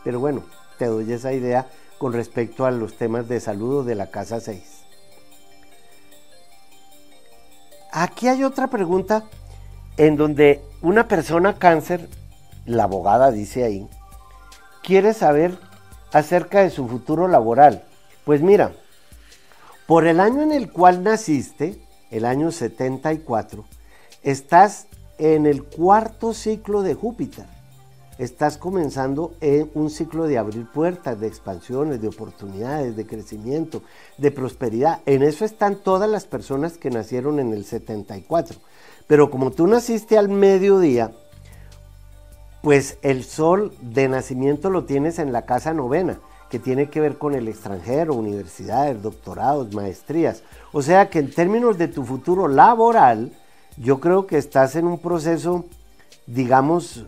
[0.04, 0.44] Pero bueno,
[0.78, 4.62] te doy esa idea con respecto a los temas de salud de la casa 6.
[7.92, 9.26] Aquí hay otra pregunta
[9.98, 12.08] en donde una persona cáncer,
[12.66, 13.88] la abogada dice ahí,
[14.84, 15.58] quiere saber
[16.14, 17.84] acerca de su futuro laboral.
[18.24, 18.74] Pues mira,
[19.88, 21.80] por el año en el cual naciste,
[22.12, 23.66] el año 74,
[24.24, 27.46] estás en el cuarto ciclo de Júpiter.
[28.18, 33.84] Estás comenzando en un ciclo de abrir puertas, de expansiones, de oportunidades, de crecimiento,
[34.18, 35.02] de prosperidad.
[35.06, 38.60] En eso están todas las personas que nacieron en el 74.
[39.08, 41.12] Pero como tú naciste al mediodía,
[42.62, 47.18] pues el sol de nacimiento lo tienes en la casa novena, que tiene que ver
[47.18, 50.44] con el extranjero, universidades, doctorados, maestrías.
[50.74, 53.32] O sea que en términos de tu futuro laboral,
[53.78, 55.66] yo creo que estás en un proceso,
[56.26, 57.06] digamos,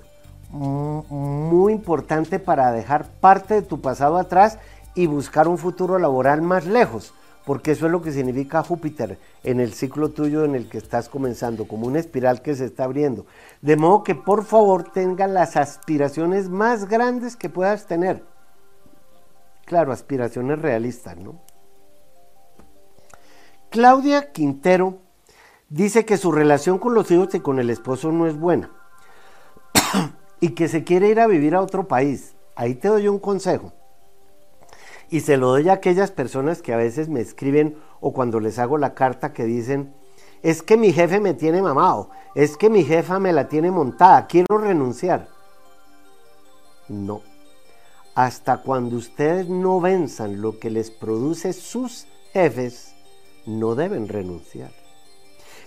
[0.52, 4.58] muy importante para dejar parte de tu pasado atrás
[4.96, 7.14] y buscar un futuro laboral más lejos
[7.46, 11.10] porque eso es lo que significa Júpiter en el ciclo tuyo en el que estás
[11.10, 13.26] comenzando, como una espiral que se está abriendo.
[13.62, 18.24] De modo que por favor tenga las aspiraciones más grandes que puedas tener.
[19.66, 21.40] Claro, aspiraciones realistas, ¿no?
[23.70, 24.98] Claudia Quintero
[25.70, 28.72] dice que su relación con los hijos y con el esposo no es buena
[30.40, 32.36] y que se quiere ir a vivir a otro país.
[32.56, 33.74] Ahí te doy un consejo
[35.10, 38.60] y se lo doy a aquellas personas que a veces me escriben o cuando les
[38.60, 39.94] hago la carta que dicen,
[40.42, 44.28] es que mi jefe me tiene mamado, es que mi jefa me la tiene montada,
[44.28, 45.28] quiero renunciar.
[46.88, 47.22] No.
[48.16, 52.94] Hasta cuando ustedes no venzan lo que les produce sus jefes,
[53.46, 54.72] no deben renunciar.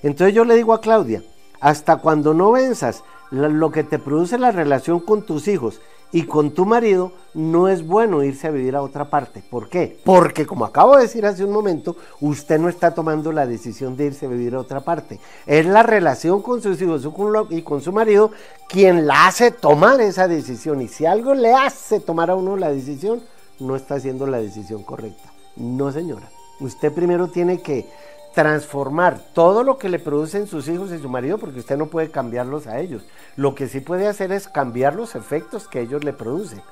[0.02, 1.22] Entonces yo le digo a Claudia,
[1.60, 5.80] hasta cuando no venzas lo que te produce la relación con tus hijos
[6.12, 9.42] y con tu marido, no es bueno irse a vivir a otra parte.
[9.48, 9.98] ¿Por qué?
[10.04, 14.06] Porque como acabo de decir hace un momento, usted no está tomando la decisión de
[14.06, 15.18] irse a vivir a otra parte.
[15.46, 17.08] Es la relación con sus hijos
[17.50, 18.30] y con su marido
[18.68, 20.82] quien la hace tomar esa decisión.
[20.82, 23.22] Y si algo le hace tomar a uno la decisión,
[23.58, 25.32] no está haciendo la decisión correcta.
[25.56, 26.28] No, señora.
[26.60, 27.88] Usted primero tiene que
[28.34, 32.10] transformar todo lo que le producen sus hijos y su marido, porque usted no puede
[32.10, 33.04] cambiarlos a ellos.
[33.36, 36.62] Lo que sí puede hacer es cambiar los efectos que ellos le producen.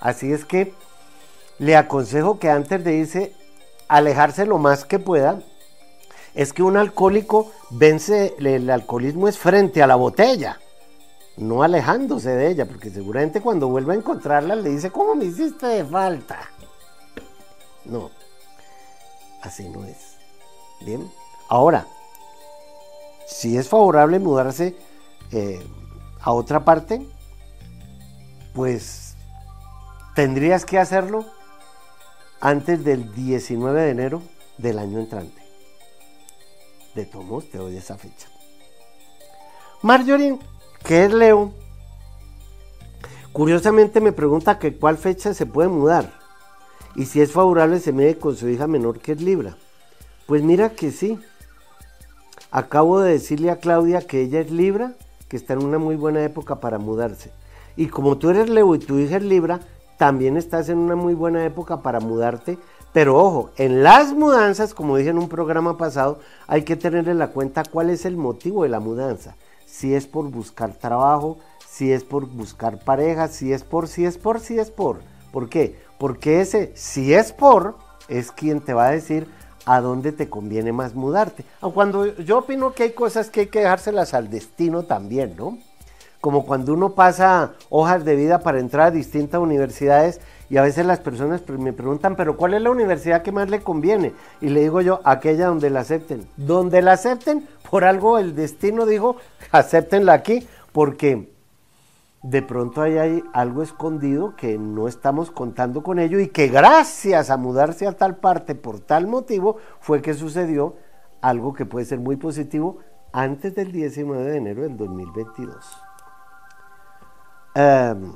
[0.00, 0.74] Así es que
[1.58, 3.32] le aconsejo que antes de irse,
[3.88, 5.40] alejarse lo más que pueda.
[6.34, 10.58] Es que un alcohólico vence, el alcoholismo es frente a la botella,
[11.36, 15.66] no alejándose de ella, porque seguramente cuando vuelva a encontrarla le dice, ¿cómo me hiciste
[15.66, 16.40] de falta?
[17.84, 18.10] No,
[19.42, 20.13] así no es.
[20.84, 21.10] Bien,
[21.48, 21.86] ahora,
[23.26, 24.76] si es favorable mudarse
[25.32, 25.64] eh,
[26.20, 27.06] a otra parte,
[28.54, 29.16] pues
[30.14, 31.24] tendrías que hacerlo
[32.40, 34.22] antes del 19 de enero
[34.58, 35.42] del año entrante.
[36.94, 38.28] De todos te doy esa fecha.
[39.82, 40.38] Marjorie,
[40.84, 41.52] que es Leo,
[43.32, 46.12] curiosamente me pregunta que cuál fecha se puede mudar
[46.94, 49.56] y si es favorable se mide con su hija menor que es Libra.
[50.26, 51.18] Pues mira que sí.
[52.50, 54.94] Acabo de decirle a Claudia que ella es Libra,
[55.28, 57.32] que está en una muy buena época para mudarse.
[57.76, 59.60] Y como tú eres Leo y tu hija es Libra,
[59.98, 62.58] también estás en una muy buena época para mudarte.
[62.92, 67.18] Pero ojo, en las mudanzas, como dije en un programa pasado, hay que tener en
[67.18, 69.36] la cuenta cuál es el motivo de la mudanza.
[69.66, 74.16] Si es por buscar trabajo, si es por buscar pareja, si es por, si es
[74.16, 75.00] por, si es por.
[75.32, 75.76] ¿Por qué?
[75.98, 79.26] Porque ese si es por es quien te va a decir
[79.66, 81.44] a dónde te conviene más mudarte.
[81.72, 85.58] Cuando yo opino que hay cosas que hay que dejárselas al destino también, ¿no?
[86.20, 90.86] Como cuando uno pasa hojas de vida para entrar a distintas universidades y a veces
[90.86, 94.12] las personas me preguntan, pero ¿cuál es la universidad que más le conviene?
[94.40, 96.26] Y le digo yo, aquella donde la acepten.
[96.36, 99.16] Donde la acepten, por algo el destino dijo,
[99.50, 101.33] acéptenla aquí, porque
[102.24, 107.28] de pronto ahí hay algo escondido que no estamos contando con ello y que gracias
[107.28, 110.74] a mudarse a tal parte por tal motivo fue que sucedió
[111.20, 112.78] algo que puede ser muy positivo
[113.12, 115.76] antes del 19 de enero del 2022.
[117.56, 118.14] Em,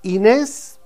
[0.00, 0.80] Inés,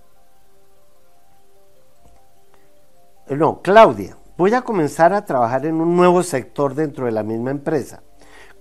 [3.29, 7.53] no, Claudia, voy a comenzar a trabajar en un nuevo sector dentro de la misma
[7.53, 8.03] empresa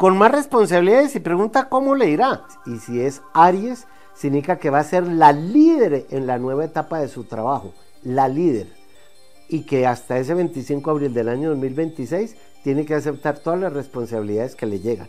[0.02, 2.48] con más responsabilidades y pregunta cómo le irá.
[2.66, 3.86] Y si es Aries,
[4.16, 8.28] significa que va a ser la líder en la nueva etapa de su trabajo, la
[8.28, 8.66] líder.
[9.48, 13.74] Y que hasta ese 25 de abril del año 2026 tiene que aceptar todas las
[13.74, 15.08] responsabilidades que le llegan.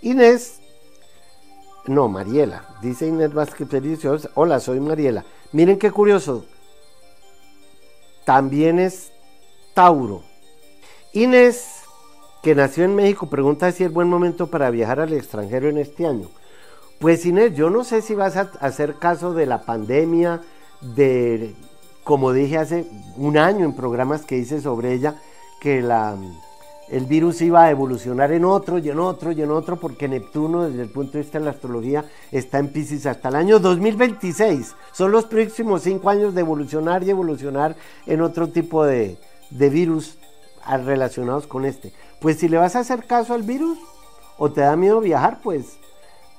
[0.00, 0.60] Inés,
[1.86, 5.26] no, Mariela, dice Inés Vázquez Felicio, hola, soy Mariela.
[5.52, 6.46] Miren qué curioso,
[8.24, 9.12] también es
[9.74, 10.22] Tauro.
[11.12, 11.77] Inés
[12.42, 16.06] que nació en México, pregunta si es buen momento para viajar al extranjero en este
[16.06, 16.28] año.
[16.98, 20.40] Pues Inés, yo no sé si vas a hacer caso de la pandemia,
[20.80, 21.54] de,
[22.04, 25.20] como dije hace un año en programas que hice sobre ella,
[25.60, 26.16] que la,
[26.88, 30.64] el virus iba a evolucionar en otro y en otro y en otro, porque Neptuno
[30.64, 34.74] desde el punto de vista de la astrología está en Pisces hasta el año 2026.
[34.92, 39.18] Son los próximos cinco años de evolucionar y evolucionar en otro tipo de,
[39.50, 40.18] de virus
[40.84, 41.92] relacionados con este.
[42.20, 43.78] Pues si le vas a hacer caso al virus
[44.38, 45.78] o te da miedo viajar, pues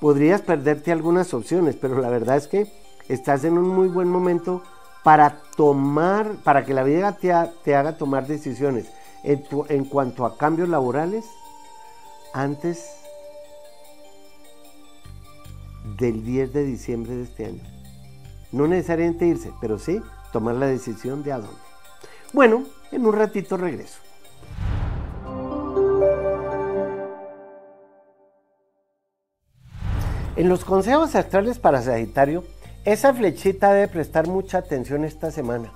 [0.00, 2.66] podrías perderte algunas opciones, pero la verdad es que
[3.08, 4.62] estás en un muy buen momento
[5.02, 7.32] para tomar, para que la vida te,
[7.74, 8.86] haga tomar decisiones
[9.24, 11.24] en, en cuanto a cambios laborales
[12.32, 12.96] antes
[15.98, 17.62] del 10 de diciembre de este año.
[18.52, 20.00] No necesariamente irse, pero sí
[20.32, 21.60] tomar la decisión de a dónde.
[22.32, 23.98] Bueno, en un ratito regreso.
[30.40, 32.44] En los consejos astrales para Sagitario,
[32.86, 35.70] esa flechita debe prestar mucha atención esta semana.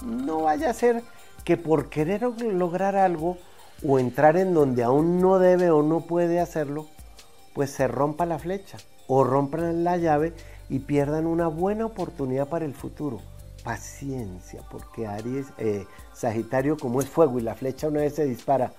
[0.00, 1.02] No vaya a ser
[1.42, 3.36] que por querer lograr algo
[3.84, 6.86] o entrar en donde aún no debe o no puede hacerlo,
[7.52, 10.34] pues se rompa la flecha o rompan la llave
[10.68, 13.22] y pierdan una buena oportunidad para el futuro.
[13.64, 18.72] Paciencia, porque Aries, eh, Sagitario como es fuego y la flecha una vez se dispara,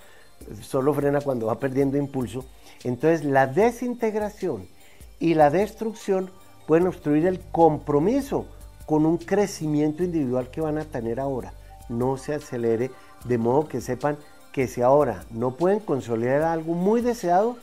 [0.62, 2.46] solo frena cuando va perdiendo impulso.
[2.82, 4.74] Entonces la desintegración
[5.18, 6.30] y la destrucción
[6.66, 8.46] pueden obstruir el compromiso
[8.86, 11.52] con un crecimiento individual que van a tener ahora.
[11.88, 12.90] No se acelere,
[13.24, 14.16] de modo que sepan
[14.52, 17.56] que si ahora no pueden consolidar algo muy deseado,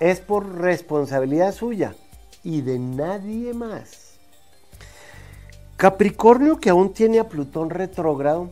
[0.00, 1.94] es por responsabilidad suya
[2.42, 4.18] y de nadie más.
[5.76, 8.50] Capricornio que aún tiene a Plutón retrógrado,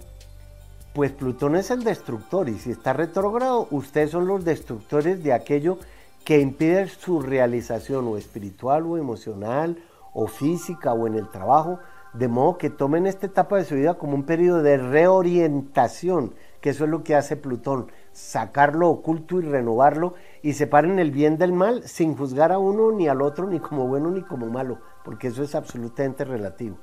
[0.93, 5.79] pues Plutón es el destructor y si está retrógrado, ustedes son los destructores de aquello
[5.79, 5.96] que
[6.41, 9.79] impide su realización o espiritual o emocional
[10.13, 11.79] o física o en el trabajo,
[12.15, 16.71] de modo que tomen esta etapa de su vida como un periodo de reorientación, que
[16.71, 21.37] eso es lo que hace Plutón, sacar lo oculto y renovarlo y separen el bien
[21.37, 24.79] del mal sin juzgar a uno ni al otro ni como bueno ni como malo,
[25.05, 26.79] porque eso es absolutamente relativo.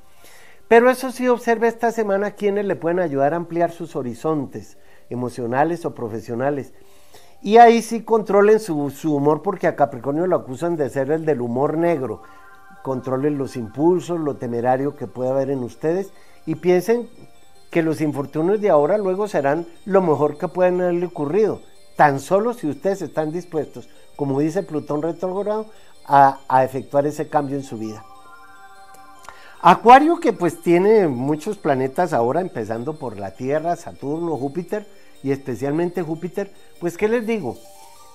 [0.68, 4.78] Pero eso sí, observe esta semana quienes le pueden ayudar a ampliar sus horizontes
[5.10, 6.74] emocionales o profesionales
[7.44, 11.26] Y ahí sí controlen su, su, humor porque a Capricornio lo acusan de ser el
[11.26, 12.22] del humor negro.
[12.84, 16.14] Controlen los impulsos, lo temerario que puede haber en ustedes
[16.46, 17.10] y piensen
[17.70, 21.60] que los infortunios de ahora luego serán lo mejor que pueden haberle ocurrido.
[21.98, 25.66] Tan solo si ustedes están dispuestos, como dice Plutón retrógrado,
[26.06, 28.06] a, a efectuar ese cambio en su vida.
[29.62, 34.88] Acuario que pues tiene muchos planetas ahora, empezando por la Tierra, Saturno, Júpiter
[35.24, 37.58] y especialmente Júpiter, pues ¿qué les digo?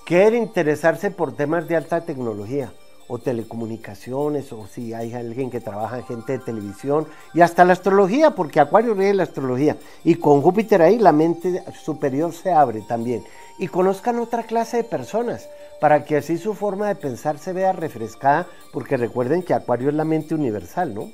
[0.05, 2.73] Quiere interesarse por temas de alta tecnología
[3.09, 7.73] o telecomunicaciones o si hay alguien que trabaja en gente de televisión y hasta la
[7.73, 12.83] astrología, porque Acuario rige la astrología y con Júpiter ahí la mente superior se abre
[12.87, 13.25] también
[13.59, 15.49] y conozcan otra clase de personas
[15.81, 19.95] para que así su forma de pensar se vea refrescada, porque recuerden que Acuario es
[19.95, 21.11] la mente universal, ¿no?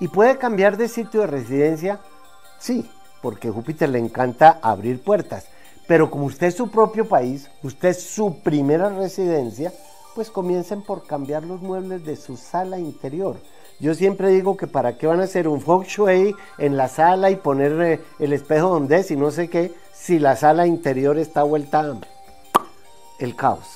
[0.00, 2.00] ¿Y puede cambiar de sitio de residencia?
[2.58, 2.88] Sí,
[3.22, 5.46] porque Júpiter le encanta abrir puertas.
[5.86, 9.72] Pero como usted es su propio país, usted es su primera residencia,
[10.14, 13.36] pues comiencen por cambiar los muebles de su sala interior.
[13.80, 17.30] Yo siempre digo que para qué van a hacer un feng shui en la sala
[17.30, 21.18] y poner eh, el espejo donde es y no sé qué, si la sala interior
[21.18, 21.98] está vuelta
[23.18, 23.66] el caos.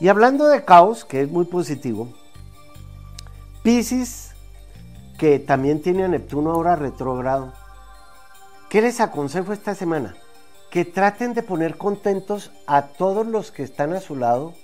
[0.00, 2.08] Y hablando de caos, que es muy positivo,
[3.62, 4.32] Pisces
[5.22, 7.52] que también tiene a Neptuno ahora retrógrado.
[8.72, 10.14] ¿Qué les aconsejo esta semana?
[10.70, 14.54] Que traten de poner contentos a todos los que están a su lado,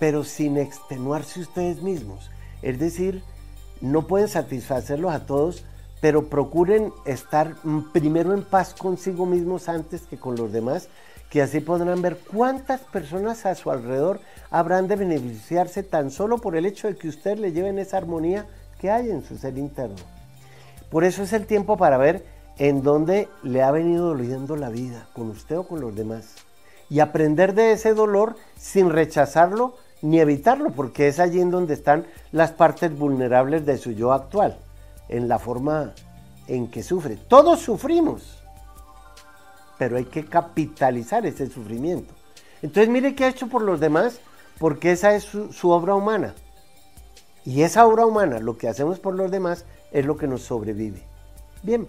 [0.00, 2.32] pero sin extenuarse ustedes mismos.
[2.62, 3.22] Es decir,
[3.80, 5.64] no pueden satisfacerlos a todos,
[6.00, 7.54] pero procuren estar
[7.92, 10.88] primero en paz consigo mismos antes que con los demás,
[11.30, 14.18] que así podrán ver cuántas personas a su alrededor
[14.50, 18.46] habrán de beneficiarse tan solo por el hecho de que ustedes le lleven esa armonía
[18.90, 19.96] hay en su ser interno.
[20.90, 25.08] Por eso es el tiempo para ver en dónde le ha venido doliendo la vida,
[25.12, 26.34] con usted o con los demás.
[26.88, 32.06] Y aprender de ese dolor sin rechazarlo ni evitarlo, porque es allí en donde están
[32.30, 34.58] las partes vulnerables de su yo actual,
[35.08, 35.94] en la forma
[36.46, 37.16] en que sufre.
[37.16, 38.42] Todos sufrimos,
[39.78, 42.12] pero hay que capitalizar ese sufrimiento.
[42.60, 44.20] Entonces mire qué ha hecho por los demás,
[44.58, 46.34] porque esa es su obra humana.
[47.46, 51.02] Y esa obra humana, lo que hacemos por los demás, es lo que nos sobrevive.
[51.62, 51.88] Bien,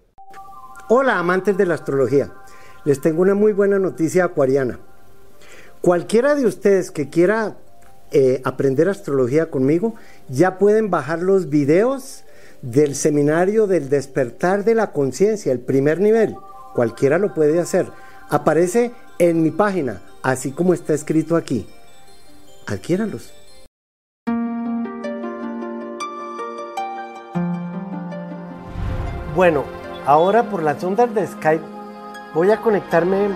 [0.93, 2.33] Hola amantes de la astrología,
[2.83, 4.77] les tengo una muy buena noticia acuariana.
[5.79, 7.55] Cualquiera de ustedes que quiera
[8.11, 9.95] eh, aprender astrología conmigo,
[10.27, 12.25] ya pueden bajar los videos
[12.61, 16.35] del seminario del despertar de la conciencia, el primer nivel.
[16.75, 17.87] Cualquiera lo puede hacer.
[18.29, 21.69] Aparece en mi página, así como está escrito aquí.
[22.67, 23.31] Adquiéralos.
[29.33, 29.63] Bueno,
[30.05, 31.63] ahora por las ondas de Skype
[32.33, 33.29] voy a conectarme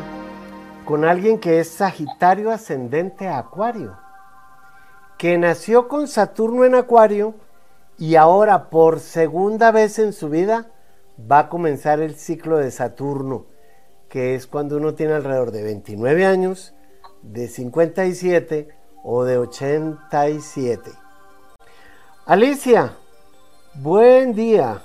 [0.85, 3.97] con alguien que es Sagitario ascendente a Acuario,
[5.17, 7.35] que nació con Saturno en Acuario
[7.97, 10.67] y ahora por segunda vez en su vida
[11.19, 13.45] va a comenzar el ciclo de Saturno,
[14.09, 16.73] que es cuando uno tiene alrededor de 29 años,
[17.21, 18.69] de 57
[19.03, 20.91] o de 87.
[22.25, 22.93] Alicia,
[23.75, 24.81] buen día.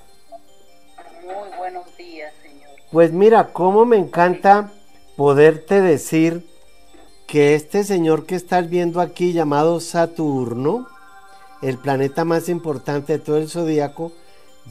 [2.91, 4.73] Pues mira, cómo me encanta
[5.17, 6.45] poderte decir
[7.29, 10.89] que este señor que estás viendo aquí llamado Saturno,
[11.63, 14.11] el planeta más importante de todo el zodíaco,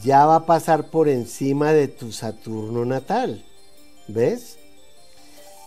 [0.03, 3.45] ya va a pasar por encima de tu Saturno natal.
[4.09, 4.57] ¿Ves?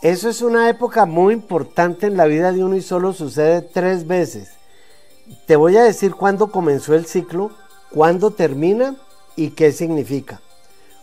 [0.03, 4.07] Eso es una época muy importante en la vida de uno y solo sucede tres
[4.07, 4.51] veces.
[5.47, 7.51] Te voy a decir cuándo comenzó el ciclo,
[7.91, 8.97] cuándo termina
[9.37, 10.43] y qué significa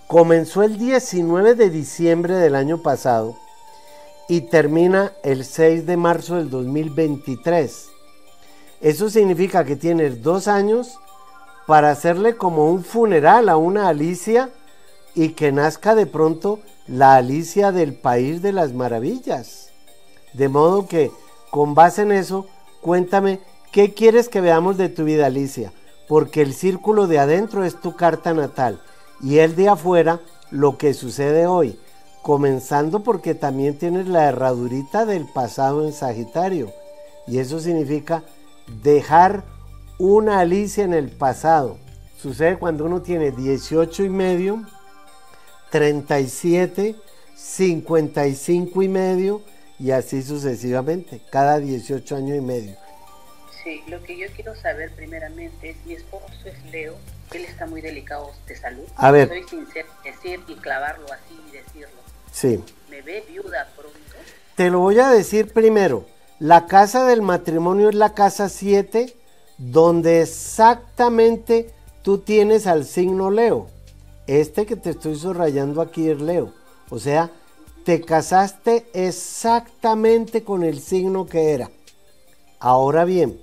[0.10, 3.36] comenzó el 19 de diciembre del año pasado
[4.28, 7.89] y termina el 6 de marzo del 2023.
[8.82, 10.97] Eso significa que tienes dos años
[11.68, 14.49] para hacerle como un funeral a una Alicia
[15.14, 19.70] y que nazca de pronto la Alicia del País de las Maravillas.
[20.34, 21.12] De modo que,
[21.51, 22.47] con base en eso,
[22.82, 23.41] cuéntame
[23.72, 25.72] qué quieres que veamos de tu vida, Alicia,
[26.07, 28.82] porque el círculo de adentro es tu carta natal
[29.22, 30.20] y el de afuera
[30.51, 31.80] lo que sucede hoy.
[32.22, 36.72] comenzando porque también tienes la herradurita del pasado en Sagitario.
[37.28, 38.24] Y eso significa
[38.84, 39.43] dejar
[39.97, 41.78] una Alicia en el pasado.
[42.22, 44.65] Sucede cuando uno tiene 18 y medio,
[45.72, 46.95] 37,
[47.36, 49.41] 55 y medio
[49.80, 52.76] y así sucesivamente, cada 18 años y medio.
[53.63, 56.95] Sí, lo que yo quiero saber primeramente es, mi esposo es Leo,
[57.38, 58.86] él está muy delicado de salud.
[58.95, 59.27] A ver.
[59.27, 62.01] Soy sincero, decir y clavarlo así y decirlo.
[62.32, 62.63] Sí.
[62.89, 63.99] ¿Me ve viuda pronto?
[64.55, 66.05] Te lo voy a decir primero.
[66.39, 69.13] La casa del matrimonio es la casa 7,
[69.57, 71.69] donde exactamente
[72.01, 73.67] tú tienes al signo Leo.
[74.27, 76.53] Este que te estoy subrayando aquí es Leo.
[76.89, 77.30] O sea,
[77.84, 81.69] te casaste exactamente con el signo que era.
[82.59, 83.41] Ahora bien,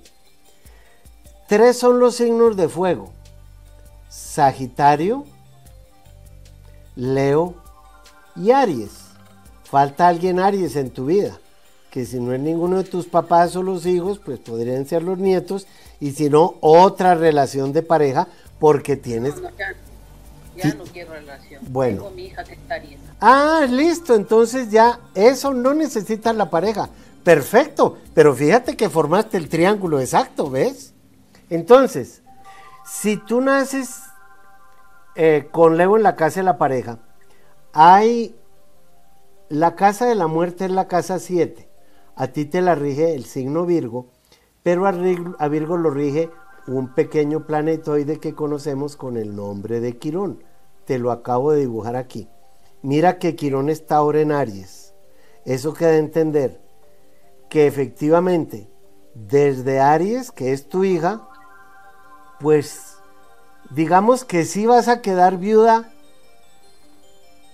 [1.47, 3.13] tres son los signos de fuego.
[4.09, 5.25] Sagitario,
[6.95, 7.55] Leo
[8.35, 8.91] y Aries.
[9.63, 11.39] Falta alguien Aries en tu vida,
[11.91, 15.17] que si no es ninguno de tus papás o los hijos, pues podrían ser los
[15.17, 15.67] nietos,
[15.99, 18.27] y si no, otra relación de pareja,
[18.59, 19.35] porque tienes...
[20.55, 21.61] ya, no quiero relación.
[21.69, 22.03] Bueno.
[22.03, 22.99] Tengo mi hija que está Aries.
[23.19, 26.89] Ah, listo, entonces ya eso no necesita la pareja.
[27.23, 30.93] Perfecto, pero fíjate que formaste el triángulo exacto, ¿ves?
[31.49, 32.21] Entonces,
[32.87, 34.01] si tú naces
[35.15, 36.99] eh, con Leo en la casa de la pareja,
[37.73, 38.35] hay
[39.49, 41.67] la casa de la muerte es la casa 7.
[42.15, 44.07] A ti te la rige el signo Virgo,
[44.63, 46.29] pero a, Virgo lo rige
[46.67, 50.43] un pequeño planetoide que conocemos con el nombre de Quirón.
[50.85, 52.29] Te lo acabo de dibujar aquí.
[52.81, 54.93] Mira que Quirón está ahora en Aries.
[55.45, 56.61] Eso queda entender
[57.49, 58.69] que efectivamente
[59.13, 61.27] desde Aries, que es tu hija,
[62.39, 62.97] pues
[63.69, 65.91] digamos que si vas a quedar viuda,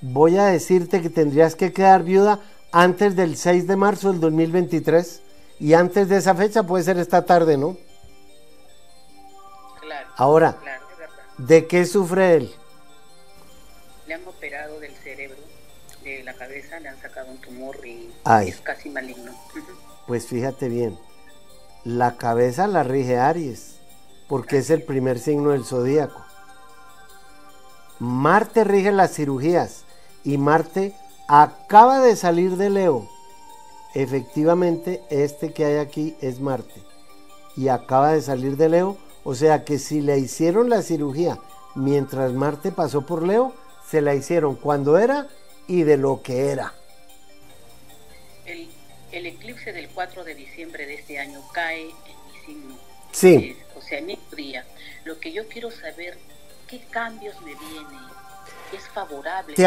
[0.01, 2.39] voy a decirte que tendrías que quedar viuda
[2.71, 5.21] antes del 6 de marzo del 2023
[5.59, 7.77] y antes de esa fecha puede ser esta tarde, ¿no?
[9.79, 10.09] Claro.
[10.17, 10.57] Ahora,
[11.37, 12.53] ¿de qué sufre él?
[14.07, 15.37] Le han operado del cerebro,
[16.03, 18.11] de la cabeza, le han sacado un tumor y
[18.45, 19.31] es casi maligno.
[20.07, 20.97] Pues fíjate bien,
[21.85, 23.72] la cabeza la rige Aries,
[24.33, 26.19] porque es el primer signo del zodíaco.
[27.99, 29.85] Marte rige las cirugías
[30.23, 30.95] y Marte
[31.27, 33.07] acaba de salir de Leo.
[33.93, 36.81] Efectivamente, este que hay aquí es Marte
[37.55, 41.37] y acaba de salir de Leo, o sea que si le hicieron la cirugía
[41.75, 43.53] mientras Marte pasó por Leo,
[43.87, 45.27] se la hicieron cuando era
[45.67, 46.73] y de lo que era.
[48.47, 51.91] El, eclipse del 4 de diciembre de este año cae en
[52.25, 52.75] mi signo.
[53.11, 53.55] Sí.
[54.35, 54.65] Día.
[55.05, 56.17] Lo que yo quiero saber,
[56.67, 57.99] ¿qué cambios me vienen?
[58.71, 59.55] ¿Es favorable?
[59.55, 59.63] ¿Te,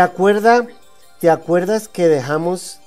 [1.21, 2.81] ¿Te acuerdas que dejamos,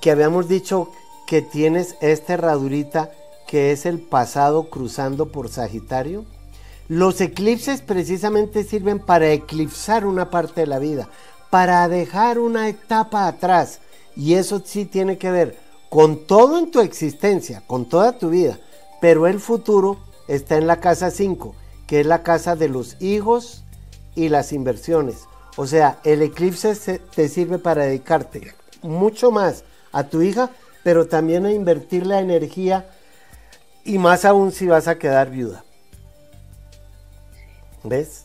[0.00, 0.92] que habíamos dicho
[1.26, 3.10] que tienes esta herradurita
[3.46, 6.24] que es el pasado cruzando por Sagitario?
[6.88, 11.08] Los eclipses precisamente sirven para eclipsar una parte de la vida,
[11.50, 13.80] para dejar una etapa atrás.
[14.14, 18.58] Y eso sí tiene que ver con todo en tu existencia, con toda tu vida.
[19.06, 21.54] Pero el futuro está en la casa 5,
[21.86, 23.62] que es la casa de los hijos
[24.16, 25.28] y las inversiones.
[25.56, 28.52] O sea, el eclipse te sirve para dedicarte
[28.82, 30.50] mucho más a tu hija,
[30.82, 32.90] pero también a invertir la energía
[33.84, 35.64] y más aún si vas a quedar viuda.
[37.84, 38.24] ¿Ves?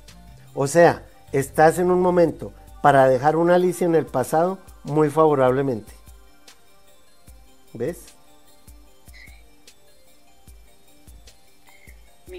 [0.56, 5.94] O sea, estás en un momento para dejar una Alicia en el pasado muy favorablemente.
[7.72, 8.11] ¿Ves?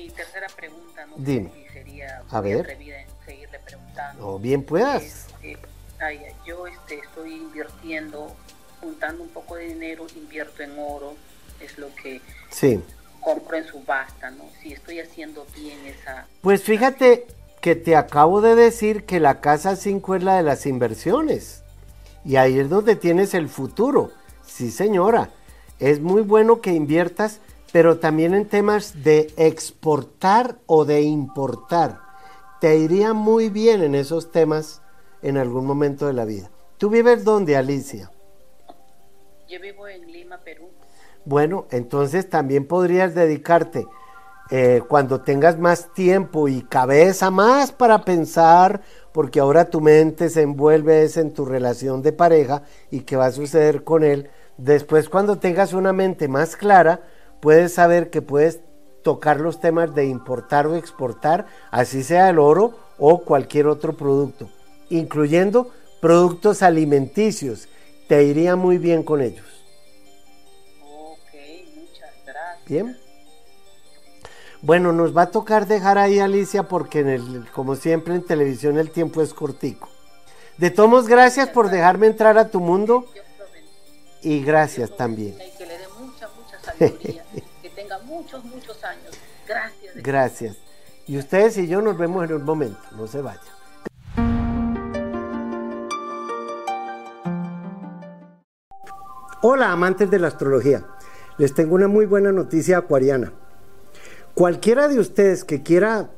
[0.02, 1.50] Mi tercera pregunta, no Dime.
[1.50, 2.70] Sé si sería a ver.
[2.70, 4.28] en seguirle preguntando.
[4.28, 5.26] O bien puedas.
[5.42, 5.58] Este,
[6.44, 8.34] yo este, estoy invirtiendo,
[8.80, 11.14] juntando un poco de dinero, invierto en oro,
[11.60, 12.82] es lo que sí
[13.22, 14.44] compro en subasta, ¿no?
[14.60, 16.26] Si estoy haciendo bien esa...
[16.42, 17.26] Pues fíjate
[17.60, 21.62] que te acabo de decir que la casa 5 es la de las inversiones.
[22.24, 24.10] Y ahí es donde tienes el futuro.
[24.44, 25.30] Sí, señora.
[25.78, 27.40] Es muy bueno que inviertas,
[27.72, 32.00] pero también en temas de exportar o de importar.
[32.60, 34.82] Te iría muy bien en esos temas
[35.22, 36.50] en algún momento de la vida.
[36.76, 38.10] ¿Tú vives dónde, Alicia?
[39.48, 40.68] Yo vivo en Lima, Perú.
[41.24, 43.86] Bueno, entonces también podrías dedicarte
[44.50, 50.42] eh, cuando tengas más tiempo y cabeza más para pensar, porque ahora tu mente se
[50.42, 54.28] envuelve en tu relación de pareja y qué va a suceder con él.
[54.58, 57.00] Después cuando tengas una mente más clara,
[57.42, 58.60] puedes saber que puedes
[59.02, 64.48] tocar los temas de importar o exportar, así sea el oro o cualquier otro producto,
[64.90, 65.68] incluyendo
[66.00, 67.68] productos alimenticios.
[68.08, 69.44] Te iría muy bien con ellos.
[70.82, 71.34] Ok,
[71.76, 72.64] muchas gracias.
[72.68, 72.96] Bien.
[74.60, 78.78] Bueno, nos va a tocar dejar ahí Alicia porque en el, como siempre en televisión
[78.78, 79.88] el tiempo es cortico.
[80.58, 83.04] De todos gracias por dejarme entrar a tu mundo
[84.22, 85.36] y gracias también.
[86.88, 87.24] Sabiduría,
[87.62, 89.16] que tenga muchos, muchos años.
[89.46, 89.94] Gracias.
[89.96, 90.56] Gracias.
[91.06, 93.42] Y ustedes y yo nos vemos en un momento, no se vayan.
[99.44, 100.86] Hola amantes de la astrología,
[101.36, 103.32] les tengo una muy buena noticia acuariana.
[104.34, 106.10] Cualquiera de ustedes que quiera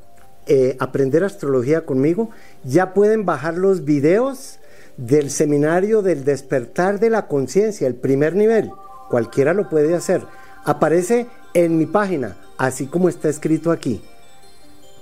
[0.47, 2.29] eh, aprender astrología conmigo,
[2.65, 4.59] ya pueden bajar los videos
[4.99, 8.71] del seminario del despertar de la conciencia, el primer nivel.
[9.09, 10.23] Cualquiera lo puede hacer.
[10.65, 14.03] Aparece en mi página, así como está escrito aquí.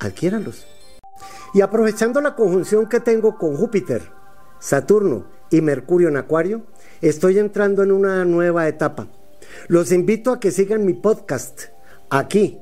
[0.00, 0.66] Adquiéralos.
[1.54, 4.02] Y aprovechando la conjunción que tengo con Júpiter,
[4.58, 6.62] Saturno y Mercurio en Acuario,
[7.00, 9.06] estoy entrando en una nueva etapa.
[9.68, 11.64] Los invito a que sigan mi podcast
[12.10, 12.58] aquí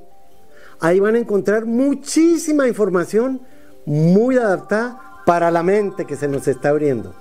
[0.80, 3.42] Ahí van a encontrar muchísima información
[3.84, 7.14] muy adaptada para la mente que se nos está abriendo.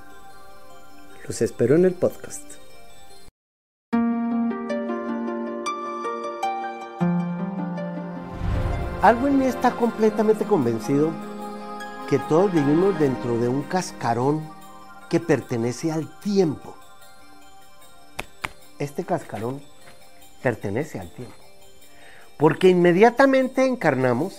[1.27, 2.59] Los espero en el podcast.
[9.02, 11.12] Algo en mí está completamente convencido
[12.10, 14.45] que todos vivimos dentro de un cascarón
[15.10, 16.76] que pertenece al tiempo.
[18.78, 19.62] Este cascarón
[20.43, 21.34] pertenece al tiempo.
[22.38, 24.38] Porque inmediatamente encarnamos,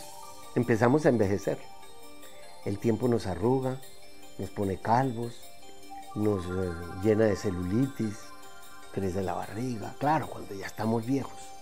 [0.54, 1.58] empezamos a envejecer.
[2.66, 3.80] El tiempo nos arruga,
[4.38, 5.40] nos pone calvos,
[6.14, 8.18] nos eh, llena de celulitis,
[8.92, 11.59] crece la barriga, claro, cuando ya estamos viejos.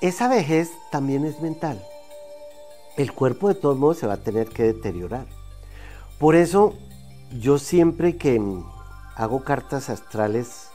[0.00, 1.84] Esa vejez también es mental.
[2.96, 5.26] El cuerpo de todos modos se va a tener que deteriorar.
[6.18, 6.74] Por eso
[7.38, 8.40] yo siempre que
[9.16, 10.68] hago cartas astrales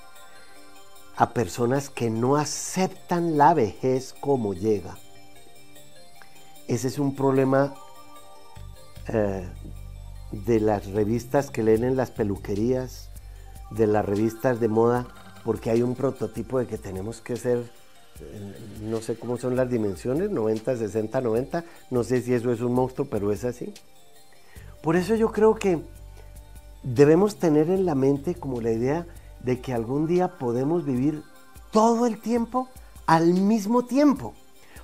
[1.15, 4.97] a personas que no aceptan la vejez como llega.
[6.67, 7.73] Ese es un problema
[9.07, 9.47] eh,
[10.31, 13.09] de las revistas que leen en las peluquerías,
[13.71, 15.07] de las revistas de moda,
[15.43, 17.69] porque hay un prototipo de que tenemos que ser,
[18.81, 22.73] no sé cómo son las dimensiones, 90, 60, 90, no sé si eso es un
[22.73, 23.73] monstruo, pero es así.
[24.81, 25.79] Por eso yo creo que
[26.83, 29.05] debemos tener en la mente como la idea
[29.41, 31.23] de que algún día podemos vivir
[31.71, 32.67] todo el tiempo
[33.05, 34.33] al mismo tiempo.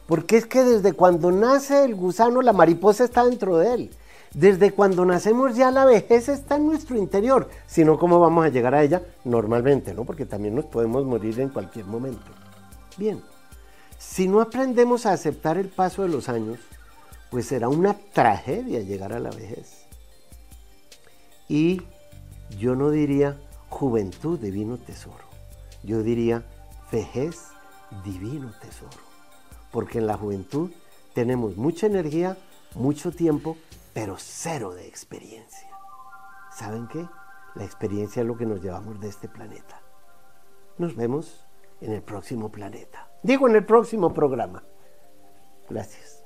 [0.08, 3.90] Porque es que desde cuando nace el gusano, la mariposa está dentro de él.
[4.34, 7.50] Desde cuando nacemos ya la vejez está en nuestro interior.
[7.68, 9.02] Si no, ¿cómo vamos a llegar a ella?
[9.24, 10.06] Normalmente, ¿no?
[10.06, 12.32] Porque también nos podemos morir en cualquier momento.
[13.00, 13.24] Bien,
[13.98, 16.60] si no aprendemos a aceptar el paso de los años,
[17.32, 19.86] pues será una tragedia llegar a la vejez.
[21.48, 21.82] Y
[22.58, 23.40] yo no diría,
[23.70, 25.24] juventud, divino tesoro.
[25.82, 26.44] Yo diría
[26.92, 27.38] vejez,
[28.04, 29.02] divino tesoro.
[29.72, 30.70] Porque en la juventud
[31.14, 32.38] tenemos mucha energía,
[32.76, 33.56] mucho tiempo,
[33.94, 35.70] pero cero de experiencia.
[36.54, 37.08] ¿Saben qué?
[37.56, 39.82] La experiencia es lo que nos llevamos de este planeta.
[40.78, 41.46] Nos vemos
[41.82, 43.10] en el próximo planeta.
[43.24, 44.64] Digo en el próximo programa.
[45.70, 46.19] Gracias.